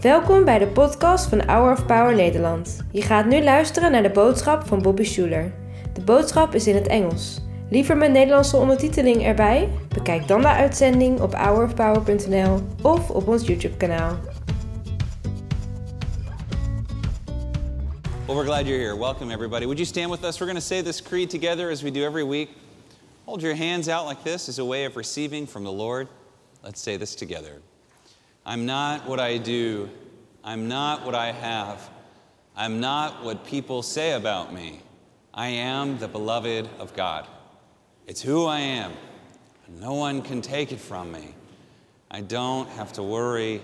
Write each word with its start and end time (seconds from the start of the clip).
Welkom 0.00 0.44
bij 0.44 0.58
de 0.58 0.66
podcast 0.66 1.26
van 1.26 1.42
Hour 1.46 1.72
of 1.72 1.86
Power 1.86 2.14
Nederland. 2.14 2.76
Je 2.92 3.02
gaat 3.02 3.26
nu 3.26 3.42
luisteren 3.42 3.92
naar 3.92 4.02
de 4.02 4.10
boodschap 4.10 4.66
van 4.66 4.82
Bobby 4.82 5.04
Schuler. 5.04 5.54
De 5.92 6.00
boodschap 6.00 6.54
is 6.54 6.66
in 6.66 6.74
het 6.74 6.86
Engels. 6.86 7.40
Liever 7.70 7.96
met 7.96 8.10
Nederlandse 8.10 8.56
ondertiteling 8.56 9.22
erbij? 9.22 9.68
Bekijk 9.88 10.28
dan 10.28 10.40
de 10.40 10.48
uitzending 10.48 11.20
op 11.20 11.34
hourofpower.nl 11.34 12.60
of 12.82 13.10
op 13.10 13.28
ons 13.28 13.46
YouTube 13.46 13.76
kanaal. 13.76 14.18
Well, 18.26 18.36
we're 18.36 18.44
glad 18.44 18.66
you're 18.66 18.82
here. 18.82 18.98
Welcome, 18.98 19.32
everybody. 19.32 19.64
Would 19.64 19.78
you 19.78 19.88
stand 19.88 20.10
with 20.10 20.24
us? 20.24 20.38
We're 20.38 20.50
going 20.50 20.60
to 20.60 20.66
say 20.66 20.82
this 20.82 21.02
creed 21.02 21.30
together 21.30 21.70
as 21.70 21.82
we 21.82 21.90
do 21.90 22.04
every 22.04 22.24
week. 22.24 22.48
Hold 23.24 23.42
your 23.42 23.56
hands 23.56 23.88
out 23.88 24.06
like 24.06 24.22
this 24.22 24.48
as 24.48 24.58
a 24.58 24.64
way 24.64 24.86
of 24.86 24.96
receiving 24.96 25.46
from 25.46 25.64
the 25.64 25.72
Lord. 25.72 26.08
Let's 26.62 26.80
say 26.80 26.96
this 26.96 27.14
together. 27.14 27.60
I'm 28.50 28.66
not 28.66 29.06
what 29.06 29.20
I 29.20 29.38
do. 29.38 29.88
I'm 30.42 30.66
not 30.66 31.06
what 31.06 31.14
I 31.14 31.30
have. 31.30 31.88
I'm 32.56 32.80
not 32.80 33.22
what 33.22 33.44
people 33.44 33.80
say 33.80 34.14
about 34.14 34.52
me. 34.52 34.80
I 35.32 35.46
am 35.50 35.98
the 35.98 36.08
beloved 36.08 36.68
of 36.80 36.92
God. 36.96 37.28
It's 38.08 38.20
who 38.20 38.46
I 38.46 38.58
am. 38.58 38.92
No 39.78 39.94
one 39.94 40.20
can 40.20 40.42
take 40.42 40.72
it 40.72 40.80
from 40.80 41.12
me. 41.12 41.32
I 42.10 42.22
don't 42.22 42.68
have 42.70 42.92
to 42.94 43.04
worry. 43.04 43.62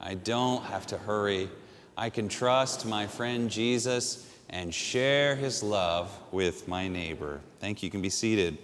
I 0.00 0.12
don't 0.12 0.62
have 0.64 0.86
to 0.88 0.98
hurry. 0.98 1.48
I 1.96 2.10
can 2.10 2.28
trust 2.28 2.84
my 2.84 3.06
friend 3.06 3.48
Jesus 3.48 4.30
and 4.50 4.74
share 4.74 5.34
his 5.34 5.62
love 5.62 6.12
with 6.30 6.68
my 6.68 6.88
neighbor. 6.88 7.40
Thank 7.58 7.82
you. 7.82 7.86
You 7.86 7.90
can 7.90 8.02
be 8.02 8.10
seated. 8.10 8.58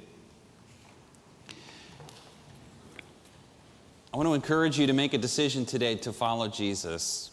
I 4.12 4.18
want 4.18 4.28
to 4.28 4.34
encourage 4.34 4.78
you 4.78 4.86
to 4.88 4.92
make 4.92 5.14
a 5.14 5.18
decision 5.18 5.64
today 5.64 5.94
to 5.94 6.12
follow 6.12 6.46
Jesus. 6.46 7.30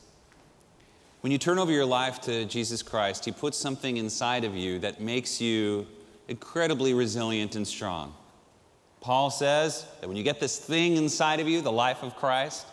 When 1.19 1.29
you 1.29 1.37
turn 1.37 1.59
over 1.59 1.73
your 1.73 1.85
life 1.85 2.21
to 2.21 2.45
Jesus 2.45 2.81
Christ, 2.81 3.25
He 3.25 3.33
puts 3.33 3.57
something 3.57 3.97
inside 3.97 4.45
of 4.45 4.55
you 4.55 4.79
that 4.79 5.01
makes 5.01 5.41
you 5.41 5.85
incredibly 6.29 6.93
resilient 6.93 7.57
and 7.57 7.67
strong. 7.67 8.15
Paul 9.01 9.29
says 9.29 9.85
that 9.99 10.07
when 10.07 10.15
you 10.15 10.23
get 10.23 10.39
this 10.39 10.57
thing 10.57 10.95
inside 10.95 11.41
of 11.41 11.49
you, 11.49 11.59
the 11.59 11.69
life 11.69 12.01
of 12.01 12.15
Christ, 12.15 12.65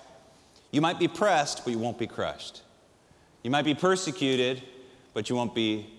you 0.70 0.80
might 0.80 1.00
be 1.00 1.08
pressed, 1.08 1.64
but 1.64 1.72
you 1.72 1.78
won't 1.80 1.98
be 1.98 2.06
crushed. 2.06 2.62
You 3.42 3.50
might 3.50 3.64
be 3.64 3.74
persecuted, 3.74 4.62
but 5.14 5.28
you 5.28 5.34
won't 5.34 5.54
be 5.54 5.92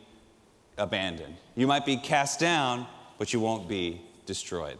abandoned. 0.77 1.35
You 1.55 1.67
might 1.67 1.85
be 1.85 1.97
cast 1.97 2.39
down, 2.39 2.87
but 3.17 3.33
you 3.33 3.41
won't 3.41 3.67
be 3.67 4.01
destroyed. 4.25 4.77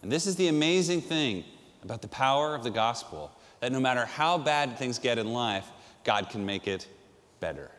And 0.00 0.10
this 0.10 0.26
is 0.26 0.36
the 0.36 0.48
amazing 0.48 1.02
thing 1.02 1.44
about 1.82 2.02
the 2.02 2.08
power 2.08 2.54
of 2.54 2.62
the 2.62 2.70
gospel 2.70 3.30
that 3.60 3.72
no 3.72 3.80
matter 3.80 4.04
how 4.04 4.38
bad 4.38 4.76
things 4.76 4.98
get 4.98 5.18
in 5.18 5.32
life, 5.32 5.66
God 6.04 6.30
can 6.30 6.44
make 6.44 6.66
it 6.66 6.86
better. 7.40 7.70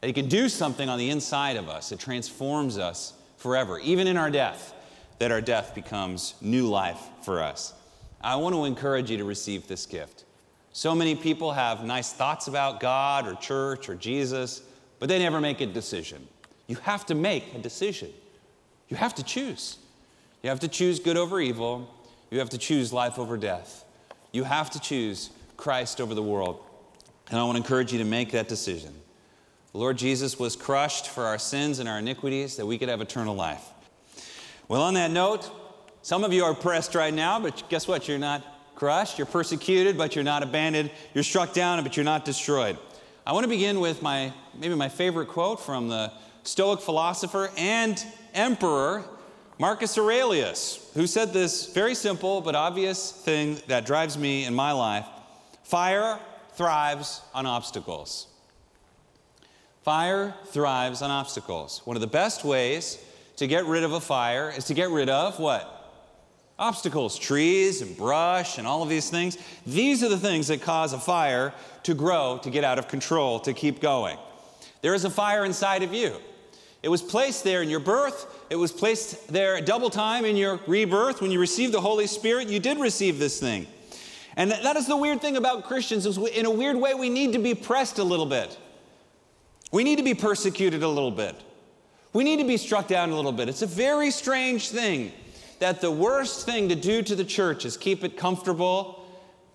That 0.00 0.06
He 0.06 0.12
can 0.12 0.28
do 0.28 0.48
something 0.48 0.88
on 0.88 0.98
the 0.98 1.10
inside 1.10 1.56
of 1.56 1.68
us, 1.68 1.92
it 1.92 1.98
transforms 1.98 2.78
us 2.78 3.12
forever, 3.36 3.78
even 3.80 4.06
in 4.06 4.16
our 4.16 4.30
death, 4.30 4.74
that 5.18 5.32
our 5.32 5.40
death 5.40 5.74
becomes 5.74 6.34
new 6.40 6.68
life 6.68 7.00
for 7.22 7.42
us. 7.42 7.74
I 8.20 8.36
want 8.36 8.54
to 8.54 8.64
encourage 8.64 9.10
you 9.10 9.16
to 9.18 9.24
receive 9.24 9.66
this 9.66 9.86
gift. 9.86 10.24
So 10.72 10.94
many 10.94 11.14
people 11.14 11.52
have 11.52 11.84
nice 11.84 12.12
thoughts 12.12 12.48
about 12.48 12.80
God 12.80 13.26
or 13.26 13.34
church 13.34 13.88
or 13.88 13.94
Jesus, 13.94 14.62
but 14.98 15.08
they 15.08 15.18
never 15.18 15.40
make 15.40 15.60
a 15.60 15.66
decision. 15.66 16.26
You 16.66 16.76
have 16.76 17.06
to 17.06 17.14
make 17.14 17.54
a 17.54 17.58
decision. 17.58 18.12
You 18.88 18.96
have 18.96 19.14
to 19.14 19.22
choose. 19.22 19.78
You 20.42 20.50
have 20.50 20.60
to 20.60 20.68
choose 20.68 21.00
good 21.00 21.16
over 21.16 21.40
evil. 21.40 21.92
You 22.36 22.40
have 22.40 22.50
to 22.50 22.58
choose 22.58 22.92
life 22.92 23.18
over 23.18 23.38
death. 23.38 23.86
You 24.30 24.44
have 24.44 24.68
to 24.72 24.78
choose 24.78 25.30
Christ 25.56 26.02
over 26.02 26.14
the 26.14 26.22
world. 26.22 26.62
And 27.30 27.38
I 27.38 27.44
want 27.44 27.56
to 27.56 27.62
encourage 27.62 27.94
you 27.94 27.98
to 28.00 28.04
make 28.04 28.32
that 28.32 28.46
decision. 28.46 28.92
The 29.72 29.78
Lord 29.78 29.96
Jesus 29.96 30.38
was 30.38 30.54
crushed 30.54 31.08
for 31.08 31.24
our 31.24 31.38
sins 31.38 31.78
and 31.78 31.88
our 31.88 31.98
iniquities 31.98 32.58
that 32.58 32.66
we 32.66 32.76
could 32.76 32.90
have 32.90 33.00
eternal 33.00 33.34
life. 33.34 33.66
Well, 34.68 34.82
on 34.82 34.92
that 34.92 35.10
note, 35.10 35.50
some 36.02 36.24
of 36.24 36.34
you 36.34 36.44
are 36.44 36.52
pressed 36.52 36.94
right 36.94 37.14
now, 37.14 37.40
but 37.40 37.70
guess 37.70 37.88
what? 37.88 38.06
You're 38.06 38.18
not 38.18 38.44
crushed. 38.74 39.16
You're 39.16 39.26
persecuted, 39.26 39.96
but 39.96 40.14
you're 40.14 40.22
not 40.22 40.42
abandoned. 40.42 40.90
You're 41.14 41.24
struck 41.24 41.54
down, 41.54 41.82
but 41.84 41.96
you're 41.96 42.04
not 42.04 42.26
destroyed. 42.26 42.76
I 43.26 43.32
want 43.32 43.44
to 43.44 43.48
begin 43.48 43.80
with 43.80 44.02
my 44.02 44.30
maybe 44.58 44.74
my 44.74 44.90
favorite 44.90 45.28
quote 45.28 45.58
from 45.58 45.88
the 45.88 46.12
Stoic 46.42 46.80
philosopher 46.80 47.50
and 47.56 48.04
emperor 48.34 49.06
Marcus 49.58 49.96
Aurelius, 49.96 50.90
who 50.92 51.06
said 51.06 51.32
this 51.32 51.72
very 51.72 51.94
simple 51.94 52.42
but 52.42 52.54
obvious 52.54 53.10
thing 53.10 53.58
that 53.68 53.86
drives 53.86 54.18
me 54.18 54.44
in 54.44 54.54
my 54.54 54.72
life 54.72 55.06
fire 55.64 56.20
thrives 56.52 57.22
on 57.34 57.46
obstacles. 57.46 58.26
Fire 59.82 60.34
thrives 60.46 61.00
on 61.00 61.10
obstacles. 61.10 61.80
One 61.84 61.96
of 61.96 62.02
the 62.02 62.06
best 62.06 62.44
ways 62.44 63.02
to 63.36 63.46
get 63.46 63.64
rid 63.64 63.82
of 63.82 63.92
a 63.92 64.00
fire 64.00 64.52
is 64.54 64.64
to 64.64 64.74
get 64.74 64.90
rid 64.90 65.08
of 65.08 65.38
what? 65.38 65.72
Obstacles, 66.58 67.18
trees 67.18 67.80
and 67.80 67.96
brush 67.96 68.58
and 68.58 68.66
all 68.66 68.82
of 68.82 68.90
these 68.90 69.08
things. 69.08 69.38
These 69.66 70.02
are 70.02 70.08
the 70.08 70.18
things 70.18 70.48
that 70.48 70.60
cause 70.60 70.92
a 70.92 70.98
fire 70.98 71.54
to 71.84 71.94
grow, 71.94 72.38
to 72.42 72.50
get 72.50 72.62
out 72.62 72.78
of 72.78 72.88
control, 72.88 73.40
to 73.40 73.54
keep 73.54 73.80
going. 73.80 74.18
There 74.82 74.94
is 74.94 75.04
a 75.04 75.10
fire 75.10 75.46
inside 75.46 75.82
of 75.82 75.94
you. 75.94 76.16
It 76.82 76.88
was 76.88 77.02
placed 77.02 77.42
there 77.42 77.62
in 77.62 77.68
your 77.68 77.80
birth. 77.80 78.26
It 78.50 78.56
was 78.56 78.70
placed 78.70 79.32
there 79.32 79.56
a 79.56 79.60
double 79.60 79.90
time 79.90 80.24
in 80.24 80.36
your 80.36 80.60
rebirth. 80.66 81.20
When 81.20 81.30
you 81.30 81.40
received 81.40 81.72
the 81.72 81.80
Holy 81.80 82.06
Spirit, 82.06 82.48
you 82.48 82.60
did 82.60 82.78
receive 82.78 83.18
this 83.18 83.40
thing. 83.40 83.66
And 84.36 84.50
that 84.50 84.76
is 84.76 84.86
the 84.86 84.96
weird 84.96 85.20
thing 85.20 85.36
about 85.36 85.64
Christians 85.64 86.04
is 86.04 86.18
in 86.18 86.44
a 86.44 86.50
weird 86.50 86.76
way 86.76 86.94
we 86.94 87.08
need 87.08 87.32
to 87.32 87.38
be 87.38 87.54
pressed 87.54 87.98
a 87.98 88.04
little 88.04 88.26
bit. 88.26 88.56
We 89.72 89.82
need 89.82 89.96
to 89.96 90.04
be 90.04 90.14
persecuted 90.14 90.82
a 90.82 90.88
little 90.88 91.10
bit. 91.10 91.34
We 92.12 92.22
need 92.22 92.38
to 92.38 92.44
be 92.44 92.56
struck 92.56 92.86
down 92.86 93.10
a 93.10 93.16
little 93.16 93.32
bit. 93.32 93.48
It's 93.48 93.62
a 93.62 93.66
very 93.66 94.10
strange 94.10 94.68
thing 94.68 95.12
that 95.58 95.80
the 95.80 95.90
worst 95.90 96.46
thing 96.46 96.68
to 96.68 96.74
do 96.74 97.02
to 97.02 97.16
the 97.16 97.24
church 97.24 97.64
is 97.64 97.76
keep 97.76 98.04
it 98.04 98.16
comfortable, 98.16 99.06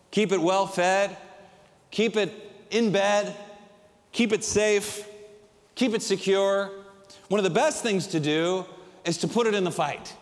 keep 0.10 0.32
it 0.32 0.42
well 0.42 0.66
fed, 0.66 1.16
keep 1.92 2.18
it 2.18 2.34
in 2.72 2.92
bed, 2.92 3.36
keep 4.12 4.34
it 4.34 4.44
safe, 4.44 5.08
keep 5.76 5.94
it 5.94 6.02
secure. 6.02 6.72
One 7.32 7.40
of 7.40 7.46
the 7.46 7.50
best 7.50 7.82
things 7.82 8.08
to 8.08 8.20
do 8.20 8.66
is 9.06 9.20
to 9.20 9.28
put 9.30 9.48
it 9.48 9.54
in 9.54 9.64
the 9.64 9.72
fight. 9.72 10.14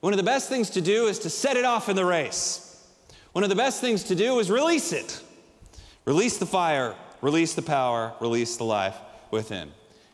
One 0.00 0.12
of 0.12 0.18
the 0.18 0.22
best 0.22 0.50
things 0.50 0.68
to 0.68 0.82
do 0.82 1.06
is 1.06 1.18
to 1.20 1.30
set 1.30 1.56
it 1.56 1.64
off 1.64 1.88
in 1.88 1.96
the 1.96 2.04
race. 2.04 2.86
One 3.32 3.42
of 3.42 3.48
the 3.48 3.56
best 3.56 3.80
things 3.80 4.04
to 4.04 4.14
do 4.14 4.38
is 4.38 4.50
release 4.50 4.92
it. 4.92 5.22
Release 6.04 6.36
the 6.36 6.44
fire, 6.44 6.94
release 7.22 7.54
the 7.54 7.62
power, 7.62 8.12
release 8.20 8.58
the 8.58 8.64
life 8.64 8.94
within. 9.30 9.72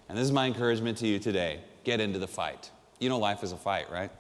And 0.08 0.16
this 0.16 0.22
is 0.22 0.30
my 0.30 0.46
encouragement 0.46 0.98
to 0.98 1.08
you 1.08 1.18
today 1.18 1.58
get 1.82 1.98
into 1.98 2.20
the 2.20 2.28
fight. 2.28 2.70
You 3.00 3.08
know, 3.08 3.18
life 3.18 3.42
is 3.42 3.50
a 3.50 3.56
fight, 3.56 3.90
right? 3.90 4.12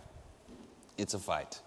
It's 0.96 1.14
a 1.14 1.20
fight. 1.20 1.60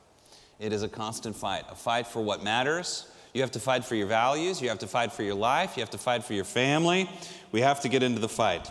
It 0.59 0.73
is 0.73 0.83
a 0.83 0.89
constant 0.89 1.37
fight, 1.37 1.63
a 1.71 1.75
fight 1.75 2.07
for 2.07 2.21
what 2.21 2.43
matters. 2.43 3.09
You 3.33 3.39
have 3.39 3.51
to 3.51 3.59
fight 3.61 3.85
for 3.85 3.95
your 3.95 4.07
values, 4.07 4.61
you 4.61 4.67
have 4.67 4.79
to 4.79 4.87
fight 4.87 5.13
for 5.13 5.23
your 5.23 5.35
life, 5.35 5.77
you 5.77 5.81
have 5.81 5.91
to 5.91 5.97
fight 5.97 6.25
for 6.25 6.33
your 6.33 6.43
family. 6.43 7.09
We 7.53 7.61
have 7.61 7.79
to 7.83 7.87
get 7.87 8.03
into 8.03 8.19
the 8.19 8.27
fight. 8.27 8.69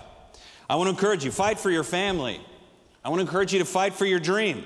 I 0.70 0.76
want 0.76 0.86
to 0.86 0.90
encourage 0.90 1.24
you 1.24 1.32
fight 1.32 1.58
for 1.58 1.68
your 1.68 1.82
family. 1.82 2.40
I 3.04 3.08
want 3.08 3.18
to 3.18 3.26
encourage 3.26 3.52
you 3.52 3.58
to 3.58 3.64
fight 3.64 3.92
for 3.92 4.06
your 4.06 4.20
dream, 4.20 4.64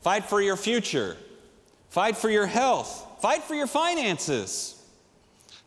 fight 0.00 0.24
for 0.24 0.40
your 0.40 0.56
future, 0.56 1.14
fight 1.90 2.16
for 2.16 2.30
your 2.30 2.46
health, 2.46 3.20
fight 3.20 3.42
for 3.42 3.54
your 3.54 3.66
finances. 3.66 4.82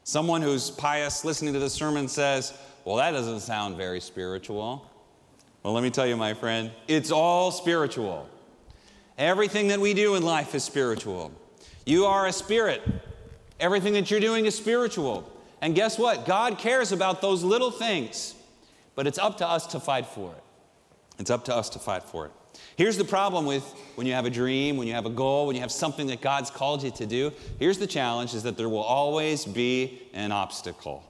Someone 0.03 0.41
who's 0.41 0.71
pious 0.71 1.23
listening 1.23 1.53
to 1.53 1.59
this 1.59 1.73
sermon 1.73 2.07
says, 2.07 2.51
Well, 2.83 2.95
that 2.95 3.11
doesn't 3.11 3.41
sound 3.41 3.77
very 3.77 3.99
spiritual. 3.99 4.89
Well, 5.61 5.73
let 5.73 5.83
me 5.83 5.91
tell 5.91 6.07
you, 6.07 6.17
my 6.17 6.33
friend, 6.33 6.71
it's 6.87 7.11
all 7.11 7.51
spiritual. 7.51 8.27
Everything 9.19 9.67
that 9.67 9.79
we 9.79 9.93
do 9.93 10.15
in 10.15 10.23
life 10.23 10.55
is 10.55 10.63
spiritual. 10.63 11.31
You 11.85 12.05
are 12.05 12.25
a 12.25 12.33
spirit. 12.33 12.81
Everything 13.59 13.93
that 13.93 14.09
you're 14.09 14.19
doing 14.19 14.47
is 14.47 14.57
spiritual. 14.57 15.31
And 15.61 15.75
guess 15.75 15.99
what? 15.99 16.25
God 16.25 16.57
cares 16.57 16.91
about 16.91 17.21
those 17.21 17.43
little 17.43 17.69
things, 17.69 18.33
but 18.99 19.07
it's 19.07 19.17
up 19.17 19.37
to 19.37 19.47
us 19.47 19.65
to 19.65 19.79
fight 19.79 20.05
for 20.05 20.33
it. 20.33 20.43
It's 21.19 21.29
up 21.29 21.45
to 21.45 21.55
us 21.55 21.69
to 21.69 21.79
fight 21.79 22.03
for 22.03 22.25
it. 22.25 22.33
Here's 22.75 22.97
the 22.97 23.05
problem 23.05 23.45
with 23.45 23.63
when 23.95 24.05
you 24.05 24.11
have 24.11 24.25
a 24.25 24.29
dream, 24.29 24.75
when 24.75 24.89
you 24.89 24.93
have 24.93 25.05
a 25.05 25.09
goal, 25.09 25.47
when 25.47 25.55
you 25.55 25.61
have 25.61 25.71
something 25.71 26.07
that 26.07 26.19
God's 26.19 26.51
called 26.51 26.83
you 26.83 26.91
to 26.91 27.05
do. 27.05 27.31
Here's 27.59 27.77
the 27.77 27.87
challenge 27.87 28.33
is 28.33 28.43
that 28.43 28.57
there 28.57 28.67
will 28.67 28.79
always 28.79 29.45
be 29.45 30.01
an 30.13 30.33
obstacle. 30.33 31.09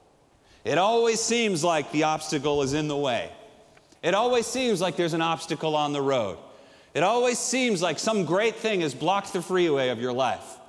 It 0.63 0.77
always 0.77 1.19
seems 1.19 1.63
like 1.63 1.91
the 1.91 2.03
obstacle 2.03 2.61
is 2.61 2.75
in 2.75 2.87
the 2.87 2.95
way. 2.95 3.31
It 4.03 4.13
always 4.13 4.45
seems 4.45 4.81
like 4.81 4.95
there's 4.95 5.15
an 5.15 5.23
obstacle 5.23 5.75
on 5.75 5.91
the 5.91 6.01
road. 6.03 6.37
It 6.93 7.01
always 7.01 7.39
seems 7.39 7.81
like 7.81 7.97
some 7.97 8.23
great 8.23 8.57
thing 8.57 8.81
has 8.81 8.93
blocked 8.93 9.33
the 9.33 9.41
freeway 9.41 9.89
of 9.89 9.99
your 9.99 10.13
life. 10.13 10.59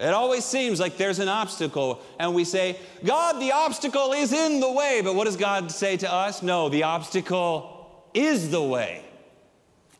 It 0.00 0.14
always 0.14 0.44
seems 0.44 0.78
like 0.78 0.96
there's 0.96 1.18
an 1.18 1.28
obstacle, 1.28 2.00
and 2.20 2.32
we 2.32 2.44
say, 2.44 2.76
God, 3.04 3.40
the 3.40 3.50
obstacle 3.50 4.12
is 4.12 4.32
in 4.32 4.60
the 4.60 4.70
way. 4.70 5.00
But 5.02 5.16
what 5.16 5.24
does 5.24 5.36
God 5.36 5.72
say 5.72 5.96
to 5.96 6.12
us? 6.12 6.40
No, 6.40 6.68
the 6.68 6.84
obstacle 6.84 8.04
is 8.14 8.50
the 8.50 8.62
way. 8.62 9.04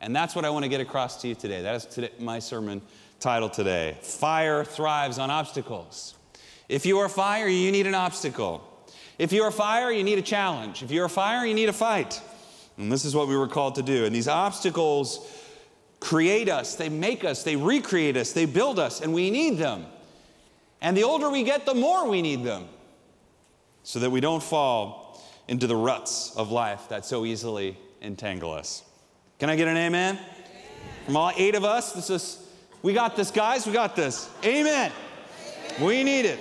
And 0.01 0.15
that's 0.15 0.37
what 0.37 0.45
I 0.45 0.51
want 0.51 0.65
to 0.65 0.69
get 0.69 0.81
across 0.81 1.21
to 1.23 1.29
you 1.29 1.35
today. 1.35 1.63
That 1.63 1.75
is 1.75 1.85
today, 1.87 2.11
my 2.21 2.39
sermon 2.39 2.81
title 3.19 3.49
today 3.49 3.97
Fire 4.01 4.65
Thrives 4.65 5.19
on 5.19 5.31
Obstacles. 5.31 6.15
If 6.69 6.87
you 6.87 6.99
are 6.99 7.09
fire, 7.09 7.49
you 7.49 7.73
need 7.73 7.89
an 7.89 7.97
obstacle. 7.97 8.65
If 9.19 9.33
you're 9.33 9.51
fire, 9.51 9.91
you 9.91 10.05
need 10.05 10.19
a 10.19 10.23
challenge. 10.23 10.85
If 10.85 10.93
you're 10.93 11.09
fire, 11.09 11.45
you 11.45 11.55
need 11.55 11.69
a 11.69 11.73
fight. 11.73 12.21
And 12.77 12.93
this 12.93 13.05
is 13.05 13.17
what 13.17 13.27
we 13.27 13.37
were 13.37 13.49
called 13.49 13.75
to 13.75 13.83
do. 13.83 14.05
And 14.05 14.15
these 14.15 14.29
obstacles 14.29 15.29
create 16.09 16.49
us, 16.49 16.75
they 16.75 16.89
make 16.89 17.23
us, 17.23 17.43
they 17.43 17.55
recreate 17.55 18.17
us, 18.17 18.33
they 18.33 18.47
build 18.47 18.79
us, 18.79 19.03
and 19.03 19.13
we 19.13 19.31
need 19.31 19.59
them. 19.59 19.85
And 20.81 20.97
the 20.97 21.05
older 21.05 21.29
we 21.29 21.43
get, 21.43 21.67
the 21.67 21.75
more 21.75 22.09
we 22.09 22.23
need 22.23 22.45
them 22.45 22.67
so 23.83 23.99
that 23.99 24.09
we 24.09 24.19
don't 24.19 24.43
fall 24.43 25.23
into 25.49 25.67
the 25.67 25.77
ruts 25.77 26.35
of 26.35 26.51
life 26.51 26.89
that 26.89 27.05
so 27.05 27.27
easily 27.27 27.77
entangle 28.01 28.55
us. 28.55 28.85
Can 29.39 29.51
I 29.51 29.57
get 29.57 29.69
an 29.69 29.77
amen? 29.77 30.15
amen. 30.17 30.27
From 31.05 31.19
all 31.19 31.31
eight 31.37 31.55
of 31.55 31.67
us, 31.67 31.93
this 31.93 32.09
is 32.09 32.49
we 32.81 32.95
got 32.95 33.15
this, 33.15 33.31
guys, 33.31 33.67
we 33.67 33.75
got 33.75 33.95
this. 33.95 34.31
Amen. 34.43 34.91
amen. 35.77 35.87
We 35.87 36.03
need 36.05 36.25
it. 36.25 36.41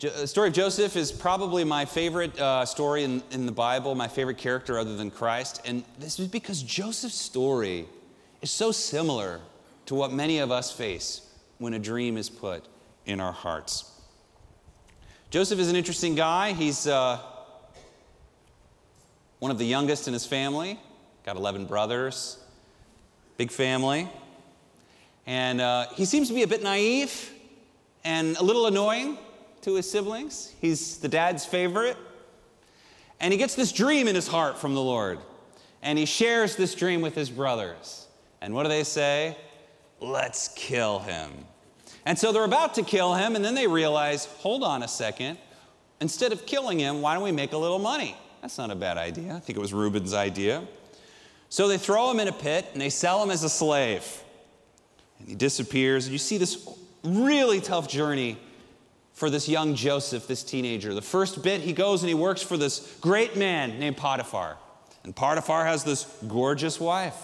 The 0.00 0.26
story 0.26 0.48
of 0.48 0.54
Joseph 0.54 0.96
is 0.96 1.12
probably 1.12 1.62
my 1.62 1.84
favorite 1.84 2.40
uh, 2.40 2.64
story 2.64 3.04
in, 3.04 3.22
in 3.32 3.44
the 3.44 3.52
Bible, 3.52 3.94
my 3.94 4.08
favorite 4.08 4.38
character 4.38 4.78
other 4.78 4.96
than 4.96 5.10
Christ. 5.10 5.60
And 5.66 5.84
this 5.98 6.18
is 6.18 6.26
because 6.26 6.62
Joseph's 6.62 7.16
story 7.16 7.84
is 8.40 8.50
so 8.50 8.72
similar 8.72 9.42
to 9.84 9.94
what 9.94 10.10
many 10.10 10.38
of 10.38 10.50
us 10.50 10.72
face 10.72 11.28
when 11.58 11.74
a 11.74 11.78
dream 11.78 12.16
is 12.16 12.30
put 12.30 12.64
in 13.04 13.20
our 13.20 13.32
hearts. 13.32 13.92
Joseph 15.28 15.58
is 15.58 15.68
an 15.68 15.76
interesting 15.76 16.14
guy. 16.14 16.54
He's 16.54 16.86
uh, 16.86 17.18
one 19.38 19.50
of 19.50 19.58
the 19.58 19.66
youngest 19.66 20.08
in 20.08 20.14
his 20.14 20.24
family, 20.24 20.80
got 21.26 21.36
11 21.36 21.66
brothers, 21.66 22.38
big 23.36 23.50
family. 23.50 24.08
And 25.26 25.60
uh, 25.60 25.88
he 25.90 26.06
seems 26.06 26.28
to 26.28 26.34
be 26.34 26.42
a 26.42 26.48
bit 26.48 26.62
naive 26.62 27.30
and 28.02 28.34
a 28.38 28.42
little 28.42 28.64
annoying 28.64 29.18
to 29.62 29.74
his 29.74 29.90
siblings. 29.90 30.54
He's 30.60 30.98
the 30.98 31.08
dad's 31.08 31.44
favorite. 31.44 31.96
And 33.20 33.32
he 33.32 33.38
gets 33.38 33.54
this 33.54 33.72
dream 33.72 34.08
in 34.08 34.14
his 34.14 34.26
heart 34.26 34.58
from 34.58 34.74
the 34.74 34.80
Lord. 34.80 35.18
And 35.82 35.98
he 35.98 36.06
shares 36.06 36.56
this 36.56 36.74
dream 36.74 37.00
with 37.00 37.14
his 37.14 37.30
brothers. 37.30 38.06
And 38.40 38.54
what 38.54 38.62
do 38.62 38.68
they 38.68 38.84
say? 38.84 39.36
Let's 40.00 40.48
kill 40.48 41.00
him. 41.00 41.30
And 42.06 42.18
so 42.18 42.32
they're 42.32 42.44
about 42.44 42.74
to 42.74 42.82
kill 42.82 43.14
him, 43.14 43.36
and 43.36 43.44
then 43.44 43.54
they 43.54 43.66
realize 43.66 44.24
hold 44.24 44.64
on 44.64 44.82
a 44.82 44.88
second. 44.88 45.38
Instead 46.00 46.32
of 46.32 46.46
killing 46.46 46.78
him, 46.78 47.02
why 47.02 47.14
don't 47.14 47.22
we 47.22 47.32
make 47.32 47.52
a 47.52 47.58
little 47.58 47.78
money? 47.78 48.16
That's 48.40 48.56
not 48.56 48.70
a 48.70 48.74
bad 48.74 48.96
idea. 48.96 49.34
I 49.34 49.40
think 49.40 49.58
it 49.58 49.60
was 49.60 49.74
Reuben's 49.74 50.14
idea. 50.14 50.66
So 51.50 51.68
they 51.68 51.76
throw 51.76 52.10
him 52.10 52.20
in 52.20 52.28
a 52.28 52.32
pit 52.32 52.66
and 52.72 52.80
they 52.80 52.88
sell 52.88 53.22
him 53.22 53.30
as 53.30 53.42
a 53.44 53.50
slave. 53.50 54.22
And 55.18 55.28
he 55.28 55.34
disappears. 55.34 56.06
And 56.06 56.12
you 56.12 56.18
see 56.18 56.38
this 56.38 56.66
really 57.04 57.60
tough 57.60 57.86
journey 57.86 58.38
for 59.20 59.28
this 59.28 59.50
young 59.50 59.74
Joseph, 59.74 60.26
this 60.26 60.42
teenager. 60.42 60.94
The 60.94 61.02
first 61.02 61.42
bit, 61.42 61.60
he 61.60 61.74
goes 61.74 62.02
and 62.02 62.08
he 62.08 62.14
works 62.14 62.40
for 62.40 62.56
this 62.56 62.96
great 63.02 63.36
man 63.36 63.78
named 63.78 63.98
Potiphar. 63.98 64.56
And 65.04 65.14
Potiphar 65.14 65.66
has 65.66 65.84
this 65.84 66.04
gorgeous 66.26 66.80
wife. 66.80 67.16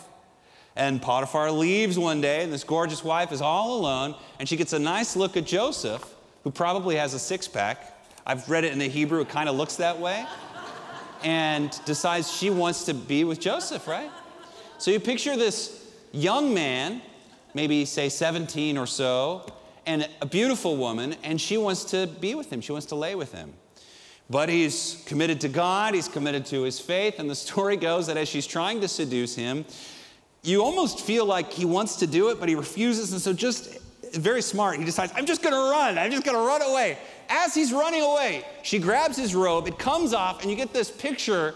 And 0.77 1.01
Potiphar 1.01 1.51
leaves 1.51 1.99
one 1.99 2.21
day, 2.21 2.45
and 2.45 2.53
this 2.53 2.65
gorgeous 2.65 3.03
wife 3.03 3.33
is 3.33 3.41
all 3.41 3.79
alone, 3.79 4.15
and 4.39 4.47
she 4.47 4.59
gets 4.59 4.75
a 4.75 4.79
nice 4.79 5.17
look 5.17 5.39
at 5.39 5.47
Joseph, 5.47 6.05
who 6.45 6.51
probably 6.51 6.97
has 6.97 7.15
a 7.15 7.19
six 7.19 7.49
pack. 7.49 7.99
I've 8.27 8.47
read 8.51 8.65
it 8.65 8.75
in 8.75 8.79
the 8.79 8.89
Hebrew, 8.89 9.23
it 9.23 9.31
kind 9.31 9.49
of 9.49 9.57
looks 9.57 9.77
that 9.77 9.99
way. 9.99 10.27
And 11.25 11.71
decides 11.87 12.31
she 12.31 12.51
wants 12.51 12.85
to 12.85 12.93
be 12.93 13.25
with 13.25 13.41
Joseph, 13.41 13.89
right? 13.89 14.11
So 14.77 14.91
you 14.91 15.01
picture 15.01 15.35
this 15.35 15.91
young 16.13 16.53
man, 16.53 17.01
maybe 17.55 17.87
say 17.87 18.11
17 18.11 18.77
or 18.77 18.87
so, 18.87 19.51
and 19.87 20.09
a 20.21 20.27
beautiful 20.27 20.77
woman, 20.77 21.15
and 21.23 21.41
she 21.41 21.57
wants 21.57 21.85
to 21.85 22.07
be 22.07 22.35
with 22.35 22.53
him. 22.53 22.61
She 22.61 22.73
wants 22.73 22.87
to 22.89 22.97
lay 22.97 23.15
with 23.15 23.33
him. 23.33 23.55
But 24.29 24.49
he's 24.49 25.05
committed 25.07 25.41
to 25.43 25.49
God, 25.49 25.95
he's 25.95 26.09
committed 26.09 26.45
to 26.47 26.63
his 26.63 26.81
faith, 26.81 27.19
and 27.19 27.31
the 27.31 27.35
story 27.47 27.77
goes 27.77 28.09
that 28.09 28.17
as 28.17 28.29
she's 28.29 28.47
trying 28.47 28.81
to 28.81 28.89
seduce 28.89 29.35
him, 29.35 29.65
you 30.43 30.63
almost 30.63 31.01
feel 31.01 31.25
like 31.25 31.53
he 31.53 31.65
wants 31.65 31.97
to 31.97 32.07
do 32.07 32.31
it, 32.31 32.39
but 32.39 32.49
he 32.49 32.55
refuses. 32.55 33.13
And 33.13 33.21
so, 33.21 33.33
just 33.33 33.79
very 34.15 34.43
smart, 34.43 34.79
he 34.79 34.85
decides, 34.85 35.13
I'm 35.17 35.27
just 35.27 35.43
gonna 35.43 35.71
run, 35.71 35.99
I'm 35.99 36.11
just 36.11 36.25
gonna 36.25 36.39
run 36.39 36.63
away. 36.63 36.99
As 37.29 37.55
he's 37.55 37.73
running 37.73 38.03
away, 38.03 38.45
she 38.63 38.79
grabs 38.79 39.17
his 39.17 39.35
robe, 39.35 39.67
it 39.67 39.79
comes 39.79 40.13
off, 40.13 40.43
and 40.43 40.51
you 40.51 40.57
get 40.57 40.73
this 40.73 40.91
picture 40.91 41.55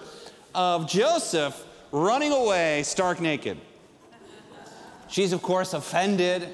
of 0.55 0.88
Joseph 0.88 1.65
running 1.93 2.33
away 2.33 2.83
stark 2.83 3.21
naked. 3.21 3.59
She's, 5.09 5.33
of 5.33 5.43
course, 5.43 5.75
offended. 5.75 6.49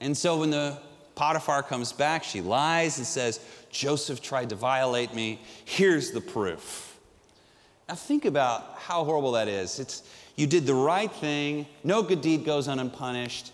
And 0.00 0.16
so, 0.16 0.38
when 0.38 0.50
the 0.50 0.78
Potiphar 1.14 1.62
comes 1.62 1.92
back. 1.92 2.24
She 2.24 2.40
lies 2.40 2.98
and 2.98 3.06
says, 3.06 3.40
Joseph 3.70 4.20
tried 4.20 4.50
to 4.50 4.54
violate 4.54 5.14
me. 5.14 5.40
Here's 5.64 6.10
the 6.10 6.20
proof. 6.20 6.98
Now, 7.88 7.94
think 7.94 8.24
about 8.24 8.76
how 8.78 9.04
horrible 9.04 9.32
that 9.32 9.48
is. 9.48 9.78
It's, 9.78 10.02
you 10.36 10.46
did 10.46 10.66
the 10.66 10.74
right 10.74 11.12
thing, 11.12 11.66
no 11.84 12.02
good 12.02 12.20
deed 12.20 12.44
goes 12.44 12.66
unpunished. 12.66 13.52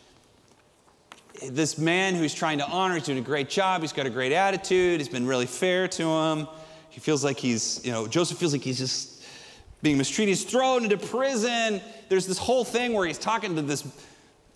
This 1.51 1.79
man 1.79 2.15
who's 2.15 2.35
trying 2.35 2.59
to 2.59 2.67
honor, 2.67 2.95
he's 2.95 3.05
doing 3.05 3.19
a 3.19 3.23
great 3.23 3.49
job, 3.49 3.81
he's 3.81 3.93
got 3.93 4.07
a 4.07 4.11
great 4.11 4.33
attitude, 4.33 5.01
he's 5.01 5.09
been 5.09 5.27
really 5.27 5.47
fair 5.47 5.89
to 5.89 6.03
him. 6.05 6.49
He 6.91 7.01
feels 7.01 7.25
like 7.25 7.39
he's, 7.39 7.85
you 7.85 7.93
know, 7.93 8.07
Joseph 8.07 8.39
feels 8.39 8.53
like 8.53 8.63
he's 8.63 8.79
just 8.79 9.23
being 9.83 9.97
mistreated. 9.97 10.37
He's 10.37 10.45
thrown 10.45 10.85
into 10.85 10.97
prison. 10.97 11.81
There's 12.09 12.27
this 12.27 12.39
whole 12.39 12.65
thing 12.65 12.93
where 12.93 13.07
he's 13.07 13.19
talking 13.19 13.57
to 13.57 13.63
this, 13.63 13.85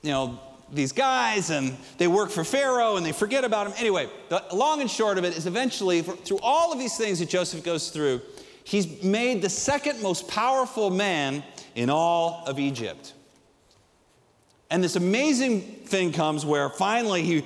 you 0.03 0.11
know, 0.11 0.39
these 0.73 0.93
guys 0.93 1.51
and 1.51 1.77
they 1.99 2.09
work 2.09 2.31
for 2.31 2.45
Pharaoh 2.45 2.97
and 2.97 3.05
they 3.05 3.13
forget 3.13 3.45
about 3.45 3.67
him. 3.67 3.75
Anyway, 3.77 4.09
the 4.29 4.43
long 4.53 4.81
and 4.81 4.91
short 4.91 5.19
of 5.19 5.25
it 5.25 5.37
is 5.37 5.47
eventually, 5.47 6.03
through 6.03 6.41
all 6.43 6.73
of 6.73 6.79
these 6.79 6.97
things 6.97 7.19
that 7.19 7.29
Joseph 7.29 7.63
goes 7.63 7.91
through, 7.91 8.21
he's 8.65 9.03
made 9.03 9.43
the 9.43 9.51
second 9.51 10.03
most 10.03 10.29
powerful 10.29 10.91
man 10.91 11.43
in 11.75 11.91
all 11.91 12.45
of 12.47 12.59
Egypt. 12.59 13.13
And 14.71 14.83
this 14.83 14.97
amazing 14.97 15.61
thing 15.61 16.13
comes 16.13 16.45
where 16.45 16.69
finally 16.69 17.23
he 17.23 17.45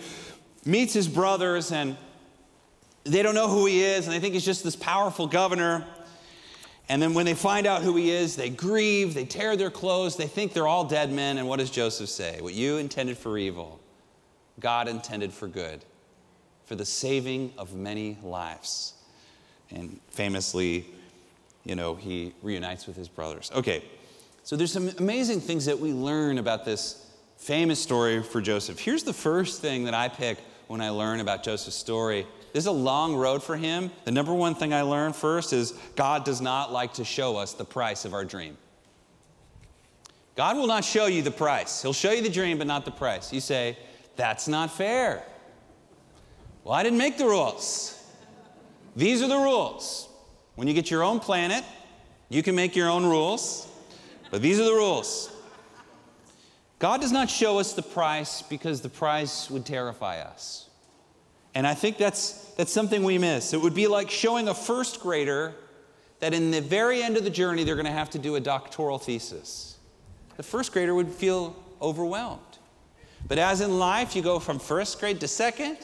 meets 0.65 0.93
his 0.93 1.09
brothers 1.09 1.73
and 1.73 1.97
they 3.05 3.23
don't 3.23 3.35
know 3.35 3.49
who 3.49 3.67
he 3.67 3.82
is 3.82 4.06
and 4.06 4.15
they 4.15 4.20
think 4.20 4.35
he's 4.35 4.44
just 4.44 4.65
this 4.65 4.76
powerful 4.76 5.26
governor. 5.26 5.85
And 6.88 7.02
then 7.02 7.12
when 7.12 7.26
they 7.26 7.35
find 7.35 7.67
out 7.67 7.82
who 7.82 7.96
he 7.96 8.11
is, 8.11 8.35
they 8.35 8.49
grieve, 8.49 9.12
they 9.12 9.26
tear 9.26 9.56
their 9.56 9.70
clothes, 9.70 10.17
they 10.17 10.26
think 10.26 10.55
they're 10.55 10.67
all 10.67 10.85
dead 10.85 11.12
men. 11.12 11.37
And 11.37 11.46
what 11.46 11.58
does 11.58 11.70
Joseph 11.70 12.08
say? 12.08 12.40
What 12.40 12.55
you 12.55 12.79
intended 12.79 13.19
for 13.19 13.37
evil, 13.37 13.79
God 14.58 14.88
intended 14.88 15.32
for 15.32 15.49
good, 15.49 15.85
for 16.64 16.76
the 16.76 16.87
saving 16.87 17.52
of 17.58 17.74
many 17.74 18.17
lives. 18.22 18.94
And 19.70 20.01
famously, 20.08 20.86
you 21.65 21.74
know, 21.74 21.94
he 21.94 22.32
reunites 22.43 22.86
with 22.86 22.96
his 22.96 23.08
brothers. 23.08 23.51
Okay, 23.55 23.84
so 24.43 24.56
there's 24.56 24.72
some 24.72 24.89
amazing 24.98 25.41
things 25.41 25.67
that 25.67 25.79
we 25.79 25.93
learn 25.93 26.39
about 26.39 26.65
this 26.65 27.05
famous 27.36 27.81
story 27.81 28.22
for 28.22 28.41
Joseph. 28.41 28.79
Here's 28.79 29.03
the 29.03 29.13
first 29.13 29.60
thing 29.60 29.84
that 29.84 29.94
I 29.94 30.08
pick 30.08 30.39
when 30.69 30.81
I 30.81 30.89
learn 30.89 31.20
about 31.20 31.43
Joseph's 31.43 31.77
story 31.77 32.27
this 32.58 32.65
is 32.65 32.67
a 32.67 32.72
long 32.72 33.15
road 33.15 33.41
for 33.41 33.56
him. 33.56 33.88
The 34.05 34.10
number 34.10 34.34
one 34.34 34.56
thing 34.56 34.74
I 34.74 34.82
learned 34.82 35.15
first 35.15 35.53
is 35.53 35.79
God 35.94 36.24
does 36.24 36.41
not 36.41 36.72
like 36.72 36.94
to 36.94 37.05
show 37.05 37.36
us 37.36 37.53
the 37.53 37.65
price 37.65 38.05
of 38.05 38.12
our 38.12 38.24
dream. 38.24 38.56
God 40.34 40.56
will 40.56 40.67
not 40.67 40.84
show 40.84 41.06
you 41.06 41.22
the 41.22 41.31
price. 41.31 41.82
He'll 41.82 41.93
show 41.93 42.10
you 42.10 42.20
the 42.20 42.29
dream, 42.29 42.58
but 42.58 42.67
not 42.67 42.84
the 42.84 42.91
price. 42.91 43.32
You 43.32 43.41
say, 43.41 43.79
that's 44.17 44.48
not 44.48 44.72
fair. 44.72 45.22
Well, 46.65 46.74
I 46.74 46.82
didn't 46.82 46.98
make 46.98 47.17
the 47.17 47.27
rules. 47.27 47.96
These 48.96 49.22
are 49.22 49.29
the 49.29 49.38
rules. 49.38 50.08
When 50.56 50.67
you 50.67 50.74
get 50.74 50.91
your 50.91 51.05
own 51.05 51.20
planet, 51.20 51.62
you 52.29 52.43
can 52.43 52.56
make 52.56 52.74
your 52.74 52.91
own 52.91 53.06
rules, 53.06 53.69
but 54.32 54.43
these 54.43 54.58
are 54.58 54.65
the 54.65 54.74
rules. 54.74 55.31
God 56.81 57.00
does 57.00 57.12
not 57.12 57.31
show 57.31 57.60
us 57.60 57.74
the 57.74 57.82
price 57.82 58.43
because 58.43 58.81
the 58.81 58.88
price 58.88 59.48
would 59.48 59.65
terrify 59.65 60.22
us. 60.22 60.68
And 61.55 61.67
I 61.67 61.74
think 61.74 61.98
that's, 61.98 62.32
that's 62.56 62.72
something 62.72 63.02
we 63.02 63.19
miss. 63.19 63.52
It 63.52 63.60
would 63.60 63.74
be 63.74 63.86
like 63.86 64.10
showing 64.10 64.48
a 64.48 64.55
first 64.55 65.00
grader 65.00 65.55
that 66.20 66.34
in 66.34 66.50
the 66.50 66.60
very 66.60 67.02
end 67.02 67.17
of 67.17 67.24
the 67.24 67.31
journey, 67.31 67.64
they're 67.64 67.74
going 67.74 67.86
to 67.86 67.93
have 67.93 68.10
to 68.10 68.19
do 68.19 68.36
a 68.36 68.40
doctoral 68.40 68.98
thesis. 68.98 69.78
The 70.36 70.43
first 70.43 70.72
grader 70.72 70.94
would 70.94 71.08
feel 71.08 71.56
overwhelmed. 71.81 72.43
But 73.26 73.38
as 73.38 73.60
in 73.60 73.78
life, 73.78 74.14
you 74.14 74.22
go 74.22 74.38
from 74.38 74.58
first 74.58 75.00
grade 75.00 75.20
to 75.20 75.28
second, 75.28 75.78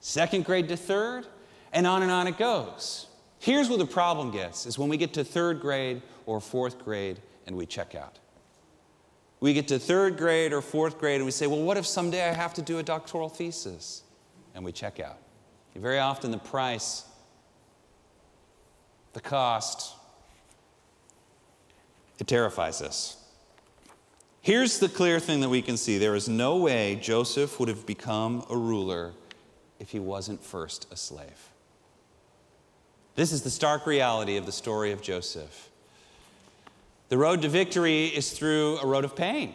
second 0.00 0.44
grade 0.44 0.68
to 0.68 0.76
third, 0.76 1.26
and 1.72 1.86
on 1.86 2.02
and 2.02 2.10
on 2.10 2.26
it 2.26 2.38
goes. 2.38 3.06
Here's 3.38 3.68
where 3.68 3.78
the 3.78 3.86
problem 3.86 4.30
gets 4.30 4.66
is 4.66 4.78
when 4.78 4.88
we 4.88 4.96
get 4.96 5.14
to 5.14 5.24
third 5.24 5.60
grade 5.60 6.02
or 6.26 6.40
fourth 6.40 6.78
grade 6.84 7.20
and 7.46 7.56
we 7.56 7.66
check 7.66 7.94
out. 7.94 8.18
We 9.40 9.52
get 9.52 9.68
to 9.68 9.78
third 9.78 10.16
grade 10.16 10.52
or 10.52 10.62
fourth 10.62 10.98
grade 10.98 11.16
and 11.16 11.24
we 11.24 11.32
say, 11.32 11.48
well, 11.48 11.62
what 11.62 11.76
if 11.76 11.84
someday 11.84 12.28
I 12.28 12.32
have 12.32 12.54
to 12.54 12.62
do 12.62 12.78
a 12.78 12.82
doctoral 12.82 13.28
thesis? 13.28 14.04
And 14.54 14.64
we 14.64 14.72
check 14.72 15.00
out. 15.00 15.18
Very 15.74 15.98
often, 15.98 16.30
the 16.30 16.38
price, 16.38 17.04
the 19.14 19.20
cost, 19.20 19.94
it 22.18 22.26
terrifies 22.26 22.82
us. 22.82 23.16
Here's 24.42 24.80
the 24.80 24.88
clear 24.88 25.18
thing 25.20 25.40
that 25.40 25.48
we 25.48 25.62
can 25.62 25.76
see 25.76 25.98
there 25.98 26.14
is 26.14 26.28
no 26.28 26.56
way 26.56 26.96
Joseph 26.96 27.58
would 27.58 27.68
have 27.68 27.86
become 27.86 28.44
a 28.50 28.56
ruler 28.56 29.12
if 29.78 29.90
he 29.90 29.98
wasn't 29.98 30.44
first 30.44 30.86
a 30.92 30.96
slave. 30.96 31.50
This 33.14 33.32
is 33.32 33.42
the 33.42 33.50
stark 33.50 33.86
reality 33.86 34.36
of 34.36 34.46
the 34.46 34.52
story 34.52 34.92
of 34.92 35.00
Joseph. 35.00 35.70
The 37.08 37.18
road 37.18 37.42
to 37.42 37.48
victory 37.48 38.06
is 38.06 38.32
through 38.32 38.78
a 38.78 38.86
road 38.86 39.04
of 39.04 39.14
pain. 39.14 39.54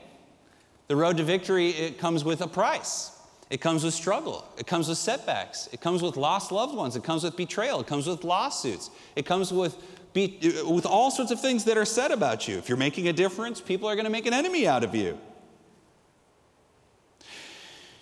The 0.88 0.96
road 0.96 1.18
to 1.18 1.24
victory 1.24 1.70
it 1.70 1.98
comes 1.98 2.24
with 2.24 2.42
a 2.42 2.48
price. 2.48 3.17
It 3.50 3.62
comes 3.62 3.84
with 3.84 3.94
struggle. 3.94 4.46
It 4.58 4.68
comes 4.68 4.90
with 4.90 4.98
setbacks. 4.98 5.70
It 5.72 5.80
comes 5.80 6.02
with 6.02 6.18
lost 6.18 6.52
loved 6.52 6.76
ones. 6.76 6.96
It 6.96 7.04
comes 7.04 7.24
with 7.24 7.38
betrayal. 7.38 7.80
It 7.80 7.88
comes 7.88 8.06
with 8.06 8.24
lawsuits. 8.24 8.90
It 9.16 9.26
comes 9.26 9.54
with, 9.54 9.78
be, 10.14 10.38
with 10.68 10.86
all 10.86 11.12
sorts 11.12 11.32
of 11.32 11.40
things 11.40 11.64
that 11.64 11.78
are 11.78 11.86
said 11.86 12.12
about 12.12 12.48
you. 12.48 12.58
If 12.58 12.68
you're 12.68 12.78
making 12.78 13.08
a 13.08 13.14
difference, 13.14 13.62
people 13.62 13.88
are 13.88 13.96
going 13.96 14.06
to 14.06 14.12
make 14.12 14.26
an 14.26 14.34
enemy 14.34 14.68
out 14.68 14.84
of 14.84 14.94
you. 14.94 15.18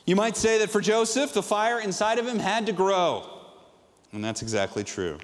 You 0.06 0.16
might 0.16 0.36
say 0.36 0.60
that 0.60 0.70
for 0.70 0.82
Joseph, 0.82 1.34
the 1.34 1.44
fire 1.44 1.80
inside 1.80 2.20
of 2.20 2.28
him 2.28 2.40
had 2.40 2.66
to 2.68 2.72
grow. 2.72 3.30
And 4.14 4.24
that's 4.24 4.42
exactly 4.42 4.84
true. 4.84 5.20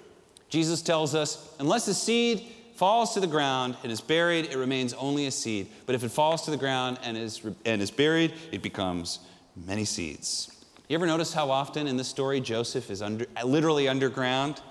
Jesus 0.49 0.81
tells 0.81 1.15
us 1.15 1.55
unless 1.59 1.85
the 1.85 1.93
seed 1.93 2.45
falls 2.75 3.13
to 3.13 3.19
the 3.19 3.27
ground 3.27 3.77
and 3.83 3.91
is 3.91 4.01
buried, 4.01 4.45
it 4.45 4.57
remains 4.57 4.93
only 4.93 5.27
a 5.27 5.31
seed. 5.31 5.67
But 5.85 5.95
if 5.95 6.03
it 6.03 6.09
falls 6.09 6.43
to 6.45 6.51
the 6.51 6.57
ground 6.57 6.99
and 7.03 7.15
is, 7.15 7.41
and 7.63 7.81
is 7.81 7.91
buried, 7.91 8.33
it 8.51 8.61
becomes 8.61 9.19
many 9.55 9.85
seeds. 9.85 10.65
You 10.87 10.95
ever 10.95 11.07
notice 11.07 11.33
how 11.33 11.49
often 11.51 11.87
in 11.87 11.97
this 11.97 12.07
story 12.07 12.41
Joseph 12.41 12.91
is 12.91 13.01
under, 13.01 13.25
literally 13.45 13.87
underground? 13.87 14.61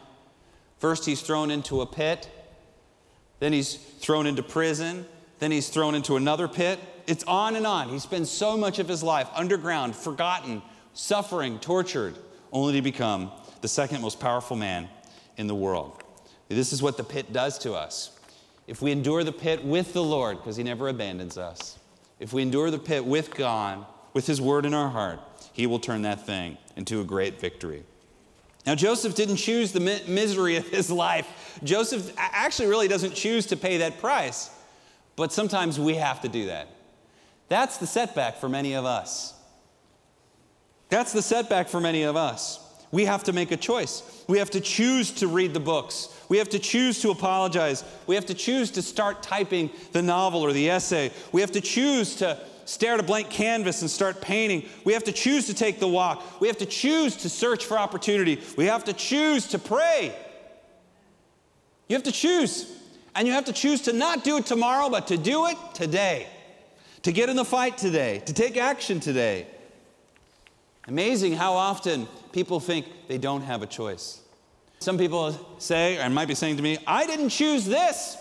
First, 0.79 1.07
he's 1.07 1.23
thrown 1.23 1.51
into 1.51 1.81
a 1.81 1.87
pit, 1.87 2.29
then, 3.39 3.55
he's 3.55 3.75
thrown 3.75 4.27
into 4.27 4.43
prison, 4.43 5.07
then, 5.39 5.51
he's 5.51 5.71
thrown 5.71 5.95
into 5.95 6.17
another 6.17 6.47
pit. 6.47 6.79
It's 7.07 7.25
on 7.25 7.57
and 7.57 7.67
on. 7.67 7.89
He 7.89 7.99
spends 7.99 8.31
so 8.31 8.57
much 8.57 8.79
of 8.79 8.87
his 8.87 9.03
life 9.03 9.29
underground, 9.35 9.97
forgotten, 9.97 10.61
suffering, 10.93 11.59
tortured, 11.59 12.17
only 12.53 12.75
to 12.75 12.83
become 12.83 13.31
the 13.63 13.69
second 13.69 14.03
most 14.03 14.21
powerful 14.21 14.57
man 14.57 14.89
in 15.37 15.47
the 15.47 15.55
world. 15.55 16.03
This 16.49 16.73
is 16.73 16.83
what 16.83 16.97
the 16.97 17.05
pit 17.05 17.33
does 17.33 17.59
to 17.61 17.73
us. 17.73 18.19
If 18.67 18.83
we 18.83 18.93
endure 18.93 19.25
the 19.25 19.33
pit 19.33 19.65
with 19.65 19.93
the 19.93 20.03
Lord, 20.03 20.37
because 20.37 20.57
He 20.57 20.63
never 20.63 20.89
abandons 20.89 21.39
us, 21.39 21.79
if 22.19 22.33
we 22.33 22.43
endure 22.43 22.71
the 22.71 22.79
pit 22.79 23.05
with 23.05 23.35
God, 23.35 23.87
with 24.13 24.27
His 24.27 24.41
word 24.41 24.67
in 24.67 24.75
our 24.75 24.91
heart, 24.91 25.21
He 25.53 25.67
will 25.67 25.79
turn 25.79 26.03
that 26.03 26.27
thing 26.27 26.59
into 26.77 27.01
a 27.01 27.05
great 27.05 27.41
victory. 27.41 27.85
Now, 28.67 28.75
Joseph 28.75 29.15
didn't 29.15 29.37
choose 29.37 29.73
the 29.73 29.81
misery 29.81 30.57
of 30.57 30.69
his 30.69 30.91
life. 30.91 31.59
Joseph 31.65 32.13
actually 32.19 32.69
really 32.69 32.89
doesn't 32.89 33.15
choose 33.15 33.47
to 33.47 33.57
pay 33.57 33.79
that 33.79 33.99
price, 33.99 34.51
but 35.17 35.33
sometimes 35.33 35.81
we 35.81 35.95
have 35.95 36.21
to 36.23 36.29
do 36.29 36.47
that. 36.47 36.69
That's 37.49 37.79
the 37.79 37.87
setback 37.87 38.37
for 38.37 38.49
many 38.49 38.75
of 38.75 38.85
us. 38.85 39.35
That's 40.91 41.13
the 41.13 41.23
setback 41.23 41.69
for 41.69 41.81
many 41.81 42.03
of 42.03 42.17
us. 42.17 42.59
We 42.93 43.05
have 43.05 43.25
to 43.25 43.33
make 43.33 43.53
a 43.53 43.57
choice. 43.57 44.25
We 44.27 44.39
have 44.39 44.51
to 44.51 44.61
choose 44.61 45.13
to 45.13 45.29
read 45.29 45.55
the 45.55 45.61
books. 45.61 46.09
We 46.29 46.39
have 46.39 46.49
to 46.51 46.59
choose 46.59 47.01
to 47.03 47.11
apologize. 47.11 47.85
We 48.07 48.17
have 48.17 48.27
to 48.27 48.35
choose 48.35 48.71
to 48.73 48.83
start 48.83 49.23
typing 49.23 49.71
the 49.93 50.03
novel 50.03 50.43
or 50.43 50.53
the 50.53 50.69
essay. 50.69 51.13
We 51.33 51.41
have 51.41 51.53
to 51.53 51.61
choose 51.61 52.17
to 52.17 52.39
stare 52.71 52.95
at 52.95 53.01
a 53.01 53.03
blank 53.03 53.31
canvas 53.31 53.81
and 53.81 53.91
start 53.91 54.21
painting. 54.21 54.65
We 54.85 54.93
have 54.93 55.03
to 55.05 55.13
choose 55.13 55.47
to 55.47 55.55
take 55.55 55.81
the 55.81 55.89
walk. 55.89 56.41
We 56.41 56.47
have 56.47 56.59
to 56.59 56.67
choose 56.67 57.17
to 57.17 57.29
search 57.29 57.65
for 57.65 57.77
opportunity. 57.77 58.41
We 58.57 58.67
have 58.67 58.85
to 58.85 58.93
choose 58.93 59.49
to 59.49 59.59
pray. 59.59 60.15
You 61.89 61.97
have 61.97 62.05
to 62.05 62.13
choose. 62.13 62.73
And 63.17 63.27
you 63.27 63.35
have 63.35 63.47
to 63.47 63.53
choose 63.53 63.83
to 63.83 63.93
not 63.93 64.23
do 64.23 64.37
it 64.37 64.47
tomorrow, 64.47 64.89
but 64.89 65.09
to 65.09 65.19
do 65.19 65.47
it 65.47 65.59
today. 65.75 66.29
To 67.03 67.11
get 67.11 67.29
in 67.29 67.35
the 67.35 67.45
fight 67.45 67.77
today, 67.77 68.23
to 68.27 68.33
take 68.33 68.57
action 68.57 69.01
today. 69.01 69.49
Amazing 70.87 71.33
how 71.33 71.55
often 71.55 72.07
people 72.31 72.61
think 72.61 72.87
they 73.09 73.19
don't 73.19 73.43
have 73.43 73.63
a 73.63 73.67
choice. 73.67 74.21
Some 74.79 74.97
people 74.97 75.57
say, 75.59 75.99
and 75.99 76.15
might 76.15 76.29
be 76.29 76.37
saying 76.37 76.57
to 76.59 76.63
me, 76.63 76.79
I 76.87 77.05
didn't 77.07 77.31
choose 77.31 77.65
this. 77.65 78.17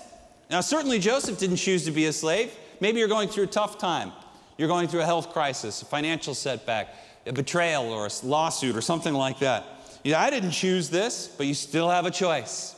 Now, 0.49 0.61
certainly 0.61 0.97
Joseph 0.97 1.37
didn't 1.37 1.57
choose 1.57 1.85
to 1.85 1.91
be 1.91 2.05
a 2.05 2.13
slave. 2.13 2.51
Maybe 2.79 2.97
you're 2.97 3.07
going 3.07 3.29
through 3.29 3.43
a 3.43 3.47
tough 3.47 3.77
time. 3.77 4.11
You're 4.59 4.67
going 4.67 4.89
through 4.89 4.99
a 4.99 5.05
health 5.05 5.31
crisis, 5.31 5.81
a 5.81 5.85
financial 5.85 6.33
setback, 6.33 6.93
a 7.25 7.31
betrayal, 7.31 7.93
or 7.93 8.07
a 8.07 8.09
lawsuit, 8.25 8.75
or 8.75 8.81
something 8.81 9.13
like 9.13 9.39
that. 9.39 9.65
Yeah, 10.03 10.21
I 10.21 10.29
didn't 10.29 10.51
choose 10.51 10.89
this, 10.89 11.27
but 11.27 11.47
you 11.47 11.53
still 11.53 11.87
have 11.89 12.05
a 12.05 12.11
choice. 12.11 12.75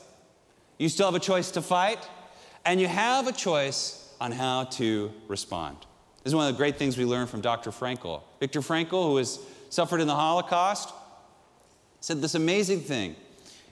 You 0.78 0.90
still 0.90 1.08
have 1.08 1.16
a 1.16 1.20
choice 1.20 1.50
to 1.52 1.62
fight, 1.64 1.98
and 2.66 2.80
you 2.80 2.88
have 2.88 3.26
a 3.26 3.32
choice 3.32 4.14
on 4.22 4.32
how 4.32 4.66
to 4.66 5.12
respond. 5.28 5.76
This 6.24 6.30
is 6.30 6.36
one 6.36 6.48
of 6.48 6.54
the 6.54 6.58
great 6.58 6.78
things 6.78 7.00
we 7.00 7.06
learn 7.06 7.26
from 7.26 7.42
Dr. 7.42 7.72
Frankl. 7.72 8.22
Viktor 8.40 8.62
Frankl, 8.62 9.08
who 9.08 9.14
was 9.14 9.40
suffered 9.72 10.02
in 10.02 10.08
the 10.08 10.14
Holocaust, 10.14 10.94
said 12.00 12.22
this 12.22 12.36
amazing 12.36 12.82
thing. 12.82 13.16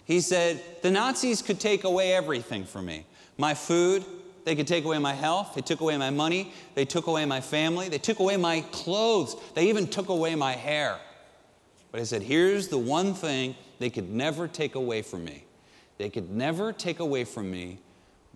He 0.06 0.20
said, 0.20 0.60
The 0.82 0.90
Nazis 0.90 1.44
could 1.44 1.60
take 1.60 1.84
away 1.84 2.14
everything 2.14 2.66
from 2.66 2.88
me 2.88 3.06
my 3.38 3.54
food, 3.54 4.04
they 4.46 4.56
could 4.56 4.68
take 4.68 4.86
away 4.86 4.98
my 5.00 5.14
health, 5.14 5.54
they 5.56 5.62
took 5.62 5.82
away 5.82 5.98
my 5.98 6.10
money, 6.10 6.52
they 6.76 6.86
took 6.86 7.08
away 7.08 7.26
my 7.26 7.42
family, 7.42 7.90
they 7.90 7.98
took 7.98 8.20
away 8.20 8.38
my 8.38 8.62
clothes, 8.72 9.36
they 9.54 9.70
even 9.70 9.88
took 9.88 10.10
away 10.10 10.36
my 10.36 10.54
hair. 10.54 10.98
But 11.92 12.02
I 12.02 12.04
said, 12.04 12.22
Here's 12.22 12.68
the 12.68 12.78
one 12.78 13.14
thing 13.14 13.56
they 13.80 13.90
could 13.90 14.10
never 14.10 14.48
take 14.48 14.76
away 14.76 15.02
from 15.02 15.24
me. 15.24 15.44
They 15.98 16.10
could 16.10 16.30
never 16.30 16.72
take 16.72 17.00
away 17.00 17.26
from 17.26 17.52
me 17.52 17.80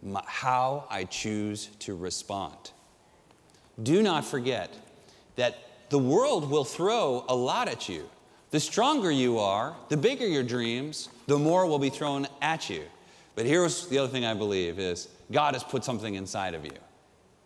my, 0.01 0.22
how 0.25 0.86
I 0.89 1.05
choose 1.05 1.67
to 1.79 1.95
respond. 1.95 2.72
Do 3.81 4.01
not 4.01 4.25
forget 4.25 4.74
that 5.36 5.57
the 5.89 6.00
world 6.00 6.50
will 6.50 6.65
throw 6.65 7.25
a 7.27 7.36
lot 7.36 7.67
at 7.67 7.88
you. 7.88 8.10
The 8.51 8.60
stronger 8.60 9.10
you 9.10 9.39
are, 9.39 9.75
the 9.89 9.98
bigger 9.98 10.27
your 10.27 10.43
dreams, 10.43 11.10
the 11.27 11.39
more 11.39 11.65
will 11.65 11.79
be 11.79 11.89
thrown 11.89 12.27
at 12.41 12.69
you. 12.69 12.83
But 13.36 13.45
here's 13.45 13.88
the 13.88 13.98
other 13.98 14.12
thing 14.12 14.25
I 14.25 14.33
believe 14.33 14.77
is 14.77 15.10
God 15.34 15.56
has 15.56 15.63
put 15.63 15.84
something 15.84 16.16
inside 16.16 16.54
of 16.54 16.63
you. 16.63 16.72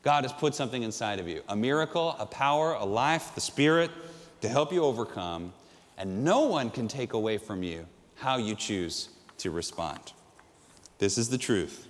God 0.04 0.24
has 0.24 0.34
put 0.34 0.54
something 0.54 0.84
inside 0.84 1.20
of 1.20 1.28
you 1.28 1.42
a 1.48 1.56
miracle, 1.56 2.16
a 2.20 2.26
power, 2.26 2.74
a 2.74 2.86
life, 2.86 3.34
the 3.34 3.42
Spirit 3.42 3.90
to 4.42 4.50
help 4.50 4.72
you 4.72 4.84
overcome. 4.84 5.54
And 5.98 6.24
no 6.24 6.42
one 6.42 6.70
can 6.70 6.88
take 6.88 7.14
away 7.14 7.40
from 7.40 7.64
you 7.64 7.88
how 8.16 8.38
you 8.38 8.54
choose 8.54 9.10
to 9.40 9.50
respond. 9.50 10.00
This 11.00 11.18
is 11.18 11.30
the 11.30 11.38
truth. 11.38 11.88